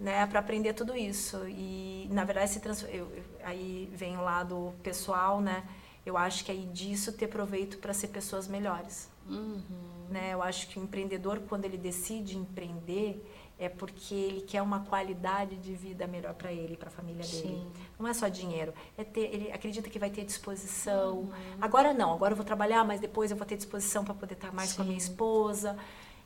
[0.00, 2.82] Né, para aprender tudo isso e na verdade se trans...
[2.82, 5.62] eu, eu, aí vem o lado pessoal né
[6.04, 9.62] eu acho que aí disso ter proveito para ser pessoas melhores Uhum.
[10.10, 10.32] Né?
[10.32, 13.24] Eu acho que o empreendedor, quando ele decide empreender,
[13.58, 17.42] é porque ele quer uma qualidade de vida melhor para ele para a família dele.
[17.42, 17.72] Sim.
[17.98, 18.74] Não é só dinheiro.
[18.98, 21.18] É ter, ele acredita que vai ter disposição.
[21.18, 21.32] Uhum.
[21.60, 24.52] Agora não, agora eu vou trabalhar, mas depois eu vou ter disposição para poder estar
[24.52, 24.76] mais Sim.
[24.76, 25.78] com a minha esposa.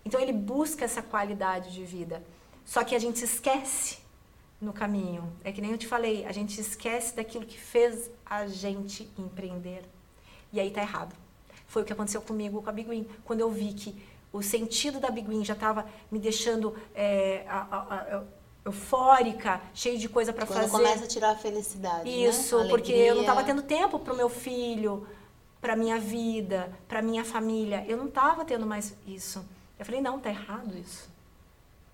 [0.05, 2.23] Então ele busca essa qualidade de vida.
[2.65, 3.99] Só que a gente esquece
[4.61, 5.31] no caminho.
[5.45, 9.83] É que nem eu te falei, a gente esquece daquilo que fez a gente empreender.
[10.53, 11.15] E aí tá errado.
[11.67, 13.07] Foi o que aconteceu comigo com a Biguin.
[13.25, 13.95] Quando eu vi que
[14.33, 18.23] o sentido da Biguin já estava me deixando é, a, a, a,
[18.65, 20.69] eufórica, cheio de coisa para fazer.
[20.69, 22.29] Quando começa a tirar a felicidade, né?
[22.29, 22.69] Isso, né?
[22.69, 25.07] porque eu não estava tendo tempo para o meu filho,
[25.61, 27.85] para minha vida, para minha família.
[27.89, 29.45] Eu não estava tendo mais isso.
[29.79, 31.09] Eu falei, não, tá errado isso.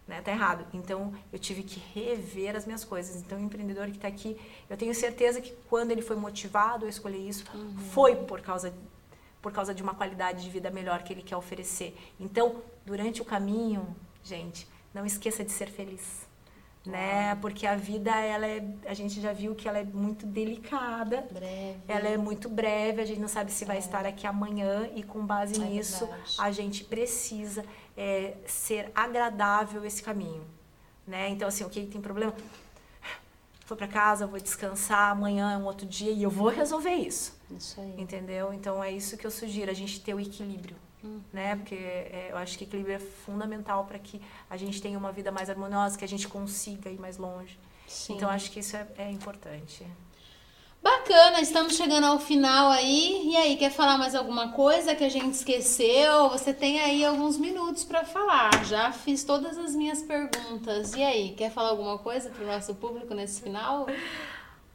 [0.07, 0.21] Né?
[0.21, 0.67] Tá errado.
[0.73, 3.17] Então, eu tive que rever as minhas coisas.
[3.17, 4.37] Então, o empreendedor que está aqui,
[4.69, 7.77] eu tenho certeza que quando ele foi motivado a escolher isso, uhum.
[7.93, 8.73] foi por causa
[9.43, 11.95] por causa de uma qualidade de vida melhor que ele quer oferecer.
[12.19, 16.27] Então, durante o caminho, gente, não esqueça de ser feliz.
[16.87, 17.35] né?
[17.37, 21.27] Porque a vida, ela é, a gente já viu que ela é muito delicada.
[21.31, 21.79] Breve.
[21.87, 25.25] Ela é muito breve, a gente não sabe se vai estar aqui amanhã e com
[25.25, 26.35] base É nisso verdade.
[26.39, 27.65] a gente precisa
[27.97, 30.45] é, ser agradável esse caminho,
[31.07, 31.29] né?
[31.29, 32.35] Então assim, o que tem problema?
[33.67, 37.41] Vou para casa, vou descansar, amanhã é um outro dia e eu vou resolver isso,
[37.57, 37.95] Isso aí.
[37.99, 38.53] entendeu?
[38.53, 40.77] Então é isso que eu sugiro, a gente ter o equilíbrio.
[41.33, 41.57] Né?
[41.57, 45.33] Porque é, eu acho que equilíbrio é fundamental para que a gente tenha uma vida
[45.33, 47.59] mais harmoniosa, que a gente consiga ir mais longe.
[47.89, 48.15] Sim.
[48.15, 49.85] Então acho que isso é, é importante.
[50.83, 53.31] Bacana, estamos chegando ao final aí.
[53.31, 56.29] E aí, quer falar mais alguma coisa que a gente esqueceu?
[56.31, 58.65] Você tem aí alguns minutos para falar.
[58.65, 60.95] Já fiz todas as minhas perguntas.
[60.95, 63.87] E aí, quer falar alguma coisa para o nosso público nesse final?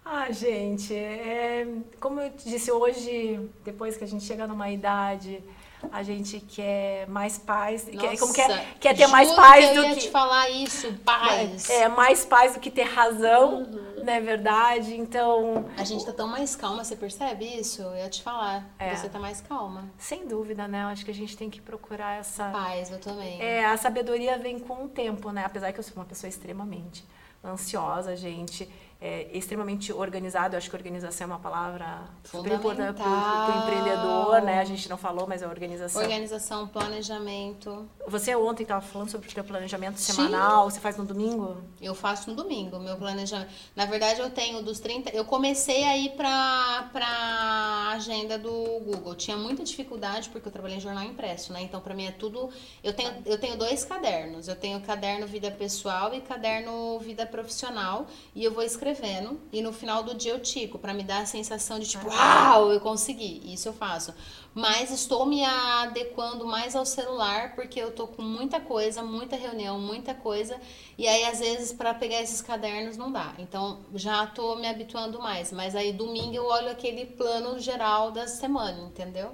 [0.10, 1.68] Ah, gente, é,
[2.00, 5.44] como eu disse hoje, depois que a gente chega numa idade,
[5.92, 9.82] a gente quer mais paz, quer, como quer, Nossa, quer ter mais paz que eu
[9.84, 11.70] do ia que te falar isso, paz.
[11.70, 14.04] é mais paz do que ter razão, Uhum.
[14.06, 14.96] não é verdade?
[14.96, 17.82] Então, A gente tá tão mais calma, você percebe isso?
[17.82, 18.66] Eu ia te falar.
[18.80, 18.96] É.
[18.96, 19.90] Você tá mais calma.
[19.98, 20.84] sem dúvida, né?
[20.84, 23.42] Eu acho que a gente tem que procurar essa Paz, eu também.
[23.42, 25.44] É, a sabedoria vem com o tempo, né?
[25.46, 27.04] Apesar que eu sou uma pessoa extremamente
[27.44, 28.68] ansiosa, gente,
[29.00, 30.56] é, extremamente organizada.
[30.56, 34.60] Eu acho que organização é uma palavra super importante para o empreendedor, né?
[34.60, 36.02] A gente não falou, mas é organização.
[36.02, 37.88] Organização, planejamento.
[38.08, 40.14] Você ontem estava falando sobre o teu planejamento Sim.
[40.14, 40.70] semanal.
[40.70, 41.58] Você faz no domingo?
[41.80, 43.52] Eu faço no domingo, meu planejamento.
[43.76, 45.12] Na verdade, eu tenho dos 30.
[45.12, 49.14] Eu comecei a ir pra, pra agenda do Google.
[49.16, 51.62] Tinha muita dificuldade porque eu trabalhei em jornal impresso, né?
[51.62, 52.50] Então, pra mim é tudo.
[52.84, 54.48] Eu tenho, eu tenho dois cadernos.
[54.48, 58.08] Eu tenho caderno vida pessoal e caderno vida profissional.
[58.34, 59.40] E eu vou escrevendo.
[59.52, 62.72] E no final do dia eu tico, pra me dar a sensação de tipo, uau,
[62.72, 63.42] eu consegui.
[63.54, 64.14] Isso eu faço.
[64.54, 69.80] Mas estou me adequando mais ao celular porque eu tô com muita coisa, muita reunião,
[69.80, 70.60] muita coisa.
[70.98, 73.34] E aí, às vezes, para pegar esses cadernos não dá.
[73.38, 75.52] Então, já tô me habituando mais.
[75.52, 79.32] Mas aí, domingo, eu olho aquele plano geral da semana, entendeu?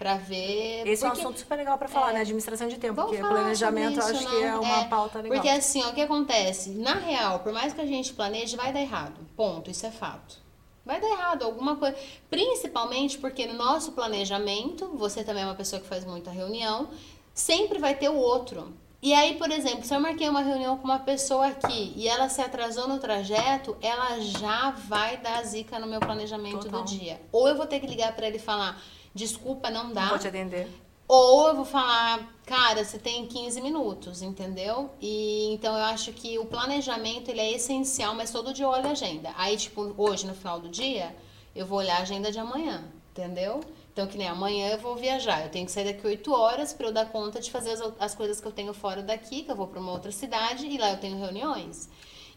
[0.00, 0.88] Pra ver.
[0.88, 2.22] Esse é um porque- assunto super legal para falar, né?
[2.22, 3.02] Administração de tempo.
[3.02, 4.62] Porque planejamento eu sobre acho isso, que é não?
[4.62, 5.36] uma É, pauta legal.
[5.36, 6.70] Porque assim, ó, o que acontece?
[6.70, 9.20] Na real, por mais que a gente planeje, vai dar errado.
[9.36, 10.38] Ponto, isso é fato.
[10.86, 11.94] Vai dar errado alguma coisa.
[12.30, 16.88] Principalmente porque no nosso planejamento, você também é uma pessoa que faz muita reunião,
[17.34, 18.72] sempre vai ter o outro.
[19.02, 22.30] E aí, por exemplo, se eu marquei uma reunião com uma pessoa aqui e ela
[22.30, 26.82] se atrasou no trajeto, ela já vai dar zica no meu planejamento Total.
[26.82, 27.20] do dia.
[27.30, 28.80] Ou eu vou ter que ligar pra ele e falar:
[29.14, 30.02] desculpa, não dá.
[30.02, 30.68] Não vou te atender.
[31.12, 34.90] Ou eu vou falar, cara, você tem 15 minutos, entendeu?
[35.00, 38.86] E então eu acho que o planejamento ele é essencial, mas todo dia eu olho
[38.86, 39.32] a agenda.
[39.36, 41.12] Aí, tipo, hoje no final do dia,
[41.52, 43.60] eu vou olhar a agenda de amanhã, entendeu?
[43.92, 45.42] Então, que nem amanhã eu vou viajar.
[45.42, 48.14] Eu tenho que sair daqui 8 horas para eu dar conta de fazer as, as
[48.14, 50.92] coisas que eu tenho fora daqui, que eu vou para uma outra cidade e lá
[50.92, 51.88] eu tenho reuniões.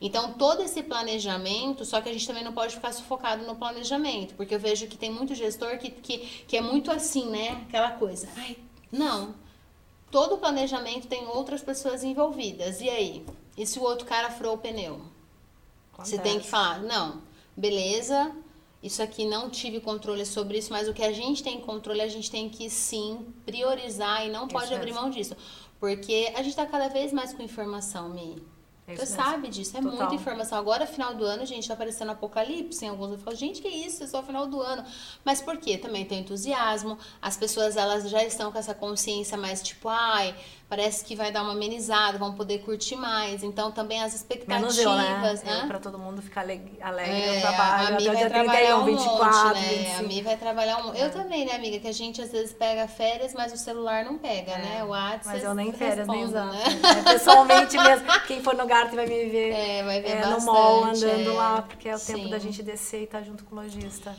[0.06, 4.36] Então, todo esse planejamento, só que a gente também não pode ficar sufocado no planejamento,
[4.36, 7.64] porque eu vejo que tem muito gestor que, que, que é muito assim, né?
[7.70, 8.28] Aquela coisa.
[8.36, 8.58] Ai,
[8.92, 9.34] não.
[10.12, 12.82] Todo planejamento tem outras pessoas envolvidas.
[12.82, 13.26] E aí?
[13.58, 15.02] E se o outro cara furou o pneu?
[15.98, 16.50] Você tem que Acontece.
[16.50, 17.22] falar, não,
[17.56, 18.36] beleza,
[18.82, 22.08] isso aqui não tive controle sobre isso, mas o que a gente tem controle, a
[22.10, 25.02] gente tem que sim priorizar e não pode Isso abrir mesmo.
[25.02, 25.38] mão disso.
[25.80, 28.44] Porque a gente tá cada vez mais com informação, Mi.
[28.86, 29.98] É Você sabe disso, é Total.
[29.98, 30.58] muita informação.
[30.58, 33.12] Agora, final do ano, gente, tá aparecendo apocalipse em alguns.
[33.12, 34.04] Eu falo, gente, que isso?
[34.04, 34.84] É só final do ano.
[35.24, 35.78] Mas por quê?
[35.78, 36.98] Também tem entusiasmo.
[37.22, 40.36] As pessoas, elas já estão com essa consciência mais tipo, ai,
[40.70, 43.44] parece que vai dar uma amenizada, vão poder curtir mais.
[43.44, 44.78] Então, também as expectativas.
[44.78, 45.36] Eu, né?
[45.46, 45.66] né?
[45.68, 47.88] Pra todo mundo ficar alegre, É, no trabalho.
[47.96, 49.62] a Mi vai trabalhar 31, um 24, monte, né?
[49.78, 50.00] 25.
[50.00, 51.80] A Mi vai trabalhar um Eu também, né, amiga?
[51.80, 54.84] Que a gente às vezes pega férias, mas o celular não pega, É, né?
[54.84, 56.54] O WhatsApp Mas eu nem férias, nem exato.
[56.54, 56.64] né?
[57.00, 58.08] É, pessoalmente mesmo.
[58.28, 59.52] Quem for no Garten vai me ver.
[59.52, 60.40] É, vai ver é, bastante.
[60.40, 61.34] no mall andando é.
[61.34, 62.30] lá, porque é o tempo Sim.
[62.30, 64.16] da gente descer e estar junto com o lojista.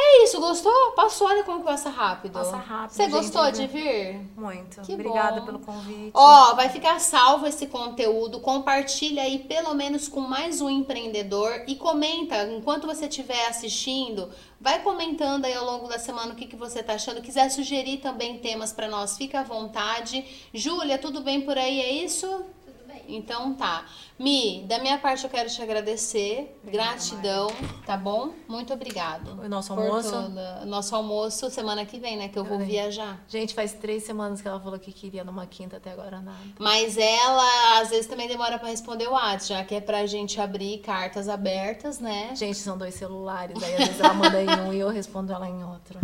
[0.00, 0.92] É isso, gostou?
[0.92, 2.34] Passou, olha como que passa rápido.
[2.34, 4.20] Passa rápido, Você gente, gostou de vir?
[4.36, 4.80] Muito.
[4.82, 5.46] Que Obrigada bom.
[5.46, 6.12] pelo convite.
[6.14, 8.38] Ó, vai ficar salvo esse conteúdo.
[8.38, 14.30] Compartilha aí pelo menos com mais um empreendedor e comenta enquanto você estiver assistindo.
[14.60, 17.20] Vai comentando aí ao longo da semana o que, que você tá achando.
[17.20, 20.24] Quiser sugerir também temas para nós, fica à vontade.
[20.54, 21.80] Júlia, tudo bem por aí?
[21.80, 22.26] É isso?
[22.64, 23.02] Tudo bem.
[23.08, 23.84] Então tá.
[24.18, 26.58] Mi, da minha parte eu quero te agradecer.
[26.64, 27.46] Gratidão,
[27.86, 28.30] tá bom?
[28.48, 29.40] Muito obrigado.
[29.40, 30.10] O nosso almoço.
[30.10, 32.28] toda- Nosso almoço semana que vem, né?
[32.28, 33.20] Que eu vou viajar.
[33.28, 36.36] Gente, faz três semanas que ela falou que queria numa quinta, até agora nada.
[36.58, 40.40] Mas ela, às vezes, também demora pra responder o WhatsApp, já que é pra gente
[40.40, 42.34] abrir cartas abertas, né?
[42.34, 45.48] Gente, são dois celulares, aí às vezes ela manda em um e eu respondo ela
[45.48, 45.98] em outro.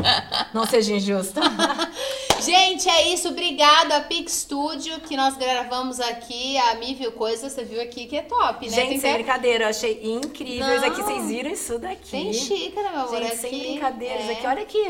[0.54, 1.40] Não seja injusta.
[2.40, 3.28] Gente, é isso.
[3.28, 6.56] Obrigado a Pix Studio que nós gravamos aqui.
[6.58, 8.72] A Mi viu coisa, você viu aqui que é top, né?
[8.74, 11.00] Gente, Tem sem brincadeira, eu achei incrível isso aqui.
[11.00, 11.06] Não.
[11.06, 12.10] Vocês viram isso daqui?
[12.10, 13.16] Tem xícara, meu amor.
[13.16, 13.36] Gente, aqui.
[13.36, 14.32] sem brincadeiras É.
[14.32, 14.84] aqui, olha aqui.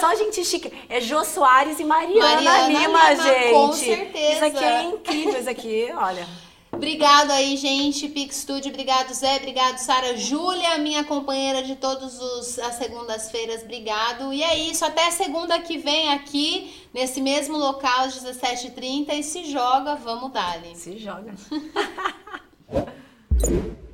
[0.00, 0.72] Só gente chique.
[0.88, 3.52] É Jô Soares e Mariana, Mariana Lima, Lima, gente.
[3.52, 4.32] com certeza.
[4.32, 6.26] Isso aqui é incrível, isso aqui, olha.
[6.78, 8.08] Obrigado aí, gente.
[8.08, 9.38] Pix Studio, obrigado, Zé.
[9.38, 13.64] Obrigado, Sara Júlia, minha companheira de todas as segundas-feiras.
[13.64, 14.32] Obrigado.
[14.32, 14.84] E é isso.
[14.84, 19.12] Até segunda que vem aqui, nesse mesmo local, às 17h30.
[19.12, 21.34] E se joga, vamos dar Se joga.